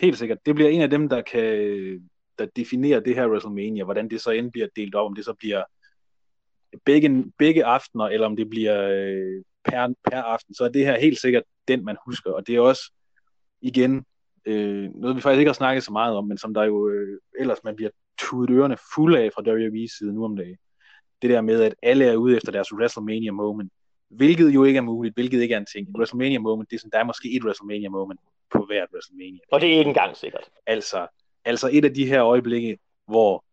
[0.00, 0.46] Helt sikkert.
[0.46, 4.30] Det bliver en af dem, der kan der definerer det her WrestleMania, hvordan det så
[4.30, 5.64] end bliver delt op, om det så bliver
[6.84, 11.00] begge, begge aftener, eller om det bliver øh, per, per aften, så er det her
[11.00, 12.32] helt sikkert den, man husker.
[12.32, 12.92] Og det er også,
[13.60, 14.04] igen,
[14.44, 17.20] øh, noget vi faktisk ikke har snakket så meget om, men som der jo øh,
[17.38, 20.56] ellers man bliver tudet ørerne fulde af fra WWE's side nu om dagen.
[21.22, 23.72] Det der med, at alle er ude efter deres WrestleMania moment,
[24.08, 25.88] hvilket jo ikke er muligt, hvilket ikke er en ting.
[25.88, 29.40] Et WrestleMania moment, det er sådan, der er måske et WrestleMania moment på hvert WrestleMania.
[29.52, 30.50] Og det er ikke engang sikkert.
[30.66, 31.06] Altså,
[31.44, 33.44] altså et af de her øjeblikke, hvor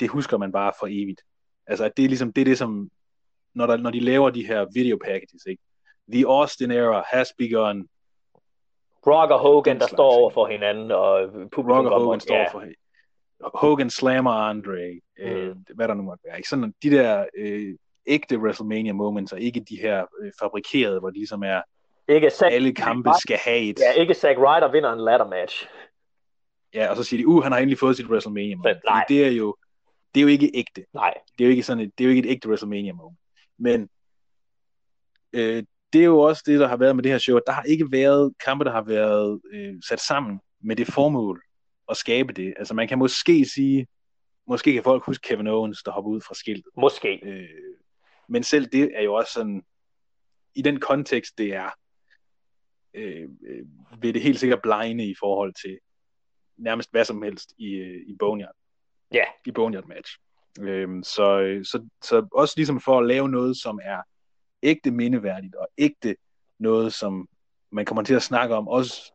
[0.00, 1.22] det husker man bare for evigt.
[1.66, 2.90] Altså, at det er ligesom, det er det som,
[3.54, 5.62] når, der, når de laver de her video packages, ikke?
[6.12, 7.88] The Austin era has begun.
[9.06, 12.48] Rock og Hogan, der står over for hinanden, og publikum Rock og Hogan står ja.
[12.52, 12.62] for
[13.54, 16.36] Hogan slammer Andre, øh, hvad der nu måtte være.
[16.36, 16.48] Ikke?
[16.48, 17.74] Sådan de der øh,
[18.06, 21.62] ægte WrestleMania moments, og ikke de her øh, fabrikerede, hvor det ligesom er,
[22.08, 23.78] Ikke Zack, alle kampe skal have et.
[23.80, 25.68] ja, ikke Zack Ryder vinder en ladder match.
[26.74, 28.78] Ja, og så siger de, uh, han har endelig fået sit WrestleMania moment.
[28.84, 29.04] Nej.
[29.08, 29.56] Fordi det er jo,
[30.14, 30.86] det er jo ikke ægte.
[30.94, 33.18] Nej, det er jo ikke sådan et, det er jo ikke et ægte WrestleMania moment.
[33.58, 33.88] Men
[35.32, 37.36] øh, det er jo også det, der har været med det her show.
[37.36, 41.42] at Der har ikke været kampe, der har været øh, sat sammen med det formål
[41.88, 42.54] at skabe det.
[42.58, 43.86] Altså man kan måske sige,
[44.46, 46.72] måske kan folk huske Kevin Owens, der hopper ud fra skiltet.
[46.76, 47.20] måske.
[47.24, 47.48] Øh,
[48.28, 49.62] men selv det er jo også sådan,
[50.54, 51.70] i den kontekst, det er,
[52.94, 53.66] øh, øh,
[54.02, 55.78] vil det helt sikkert blegne i forhold til
[56.56, 58.54] nærmest hvad som helst i, øh, i Boneyard.
[59.12, 59.24] Ja.
[59.46, 60.18] I Boneyard match.
[60.60, 64.02] Øhm, så, øh, så, så også ligesom for at lave noget, som er
[64.62, 66.16] ægte mindeværdigt, og ægte
[66.58, 67.28] noget, som
[67.70, 69.12] man kommer til at snakke om, også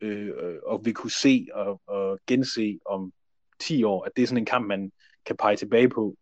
[0.00, 3.12] øh, øh, og vil kunne se og, og gense om
[3.60, 4.92] 10 år, at det er sådan en kamp, man
[5.26, 6.16] kan pege tilbage på,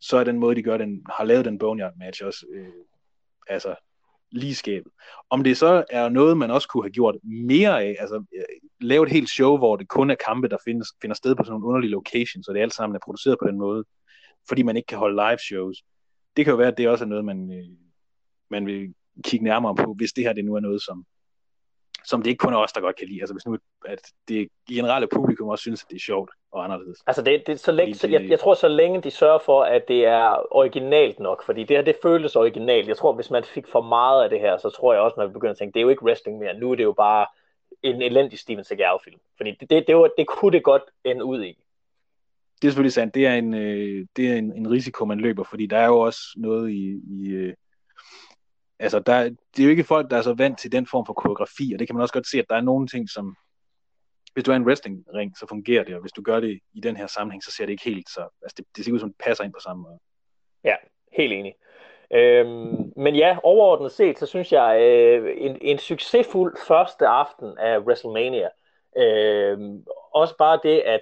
[0.00, 2.84] så er den måde, de gør den, har lavet den Boneyard match også, øh,
[3.46, 3.74] altså
[4.32, 4.92] lige skabet.
[5.30, 8.44] Om det så er noget, man også kunne have gjort mere af, altså øh,
[8.80, 11.52] lave et helt show, hvor det kun er kampe, der findes, finder sted på sådan
[11.52, 13.84] nogle underlige locations, og det alt sammen er produceret på den måde,
[14.48, 15.82] fordi man ikke kan holde live shows.
[16.36, 17.76] Det kan jo være, at det også er noget, man, øh,
[18.50, 21.04] man vil kigge nærmere på, hvis det her det nu er noget, som,
[22.04, 23.20] som det ikke kun er os, der godt kan lide.
[23.20, 26.98] Altså hvis nu, at det generelle publikum også synes, at det er sjovt og anderledes.
[27.06, 29.88] Altså det, det så længe, det, jeg, jeg tror, så længe de sørger for, at
[29.88, 32.88] det er originalt nok, fordi det her, det føles originalt.
[32.88, 35.26] Jeg tror, hvis man fik for meget af det her, så tror jeg også, man
[35.26, 36.58] vil begynde at tænke, det er jo ikke wrestling mere.
[36.58, 37.26] Nu er det jo bare
[37.82, 39.20] en elendig Steven Seagal-film.
[39.36, 41.58] Fordi det, det, det, var, det kunne det godt ende ud i.
[42.62, 43.14] Det er selvfølgelig sandt.
[43.14, 45.98] Det er en, øh, det er en, en risiko, man løber, fordi der er jo
[45.98, 47.54] også noget i, i øh,
[48.80, 51.12] altså der, det er jo ikke folk, der er så vant til den form for
[51.12, 53.36] koreografi, og det kan man også godt se, at der er nogle ting, som,
[54.32, 56.96] hvis du er en wrestlingring, så fungerer det, og hvis du gør det i den
[56.96, 59.22] her sammenhæng, så ser det ikke helt så, altså det, det ser ud som, det
[59.24, 59.98] passer ind på samme måde.
[60.64, 60.74] Ja,
[61.12, 61.54] helt enig.
[62.12, 67.78] Øhm, men ja, overordnet set, så synes jeg, øh, en, en succesfuld første aften af
[67.78, 68.48] WrestleMania.
[68.96, 69.58] øh,
[70.14, 71.00] også bare det, at,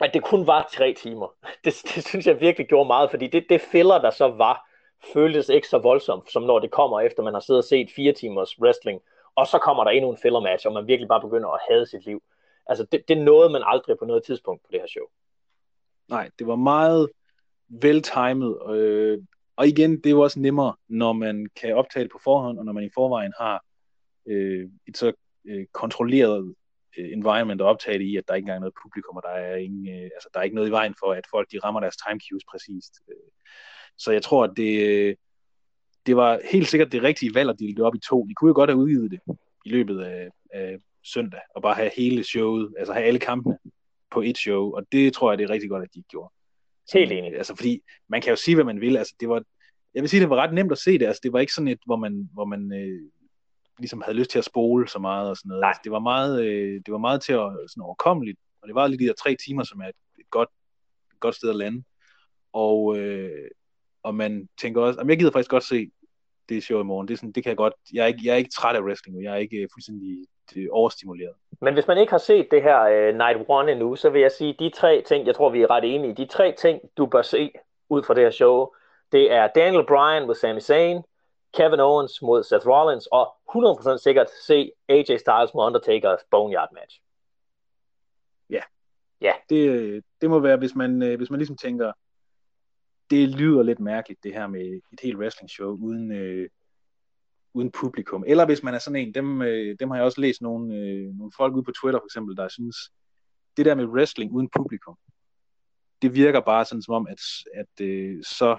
[0.00, 1.34] at det kun var tre timer.
[1.64, 4.65] Det, det synes jeg virkelig gjorde meget, fordi det, det filler, der så var,
[5.12, 8.12] føltes ikke så voldsomt, som når det kommer efter, man har siddet og set fire
[8.12, 9.00] timers wrestling,
[9.36, 11.86] og så kommer der endnu en filler match, og man virkelig bare begynder at hade
[11.86, 12.22] sit liv.
[12.66, 15.06] Altså, det, det nåede man aldrig på noget tidspunkt på det her show.
[16.08, 17.08] Nej, det var meget
[17.68, 19.18] veltimet, øh,
[19.56, 22.64] og igen, det er jo også nemmere, når man kan optage det på forhånd, og
[22.64, 23.64] når man i forvejen har
[24.26, 25.12] øh, et så
[25.44, 26.54] øh, kontrolleret
[26.98, 29.28] øh, environment at optage det i, at der ikke engang er noget publikum, og der
[29.28, 31.80] er, ingen, øh, altså, der er ikke noget i vejen for, at folk de rammer
[31.80, 32.92] deres time cues præcist.
[33.08, 33.30] Øh,
[33.98, 35.16] så jeg tror, at det,
[36.06, 38.26] det var helt sikkert det rigtige valg at dele det op i to.
[38.28, 39.20] De kunne jo godt have udgivet det
[39.64, 43.58] i løbet af, af søndag, og bare have hele showet, altså have alle kampene
[44.10, 46.32] på et show, og det tror jeg, det er rigtig godt, at de gjorde.
[46.92, 47.36] Helt enig.
[47.36, 48.96] Altså, fordi man kan jo sige, hvad man vil.
[48.96, 49.42] Altså, det var,
[49.94, 51.06] jeg vil sige, det var ret nemt at se det.
[51.06, 53.10] Altså, det var ikke sådan et, hvor man, hvor man øh,
[53.78, 55.64] ligesom havde lyst til at spole så meget og sådan noget.
[55.64, 58.86] Altså, det var meget, øh, det var meget til at sådan overkommeligt, og det var
[58.86, 60.48] lige de der tre timer, som er et, et godt,
[61.12, 61.84] et godt sted at lande.
[62.52, 63.50] Og, øh,
[64.06, 65.90] og man tænker også, at jeg gider faktisk godt se
[66.48, 67.08] det show i morgen.
[67.08, 67.74] Det, er sådan, det kan jeg godt.
[67.92, 70.26] Jeg er ikke, jeg er ikke træt af wrestling, og jeg er ikke uh, fuldstændig
[70.56, 71.34] uh, overstimuleret.
[71.60, 74.32] Men hvis man ikke har set det her uh, Night One endnu, så vil jeg
[74.32, 77.06] sige, de tre ting, jeg tror, vi er ret enige i, de tre ting, du
[77.06, 77.52] bør se
[77.88, 78.68] ud fra det her show,
[79.12, 81.02] det er Daniel Bryan mod Sami Zayn,
[81.54, 87.00] Kevin Owens mod Seth Rollins, og 100% sikkert se AJ Styles mod Undertakers Boneyard match.
[88.50, 88.62] Ja.
[89.20, 89.32] Ja.
[89.50, 91.92] Det, det må være, hvis man, hvis man ligesom tænker,
[93.10, 96.48] det lyder lidt mærkeligt, det her med et helt wrestling show uden, øh,
[97.54, 98.24] uden publikum.
[98.26, 101.14] Eller hvis man er sådan en, dem, øh, dem har jeg også læst nogle, øh,
[101.14, 102.76] nogle folk ude på Twitter for eksempel, der synes,
[103.56, 104.96] det der med wrestling uden publikum,
[106.02, 107.20] det virker bare sådan som om, at,
[107.54, 108.58] at øh, så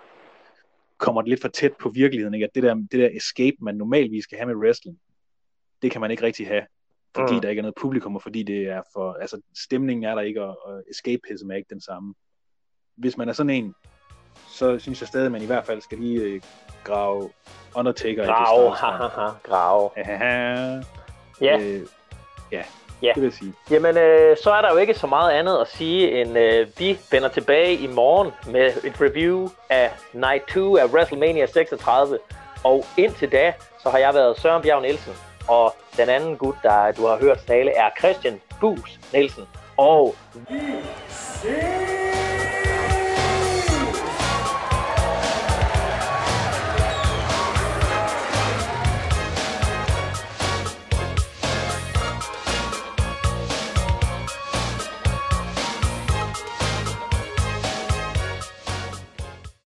[0.97, 2.45] kommer det lidt for tæt på virkeligheden, ikke?
[2.45, 4.99] at det der, det der escape, man normalvis skal have med wrestling,
[5.81, 6.65] det kan man ikke rigtig have,
[7.15, 7.41] fordi mm.
[7.41, 10.43] der ikke er noget publikum, og fordi det er for, altså stemningen er der ikke,
[10.43, 12.13] og, og escapeism er ikke den samme.
[12.95, 13.73] Hvis man er sådan en,
[14.57, 16.41] så synes jeg stadig, at man i hvert fald skal lige øh,
[16.83, 17.29] grave
[17.75, 19.89] Undertaker grave, i haha, grave.
[21.41, 21.57] ja.
[21.59, 21.81] Øh,
[22.51, 22.63] ja,
[23.01, 23.53] ja, det vil jeg sige.
[23.71, 26.99] Jamen, øh, så er der jo ikke så meget andet at sige, end øh, vi
[27.11, 32.19] vender tilbage i morgen med et review af Night 2 af WrestleMania 36.
[32.63, 33.53] Og indtil da,
[33.83, 35.13] så har jeg været Søren Bjerg Nielsen,
[35.47, 39.43] og den anden gut, der du har hørt tale, er Christian Bus Nielsen.
[39.77, 40.15] Og
[40.49, 40.59] vi
[41.09, 41.96] ses!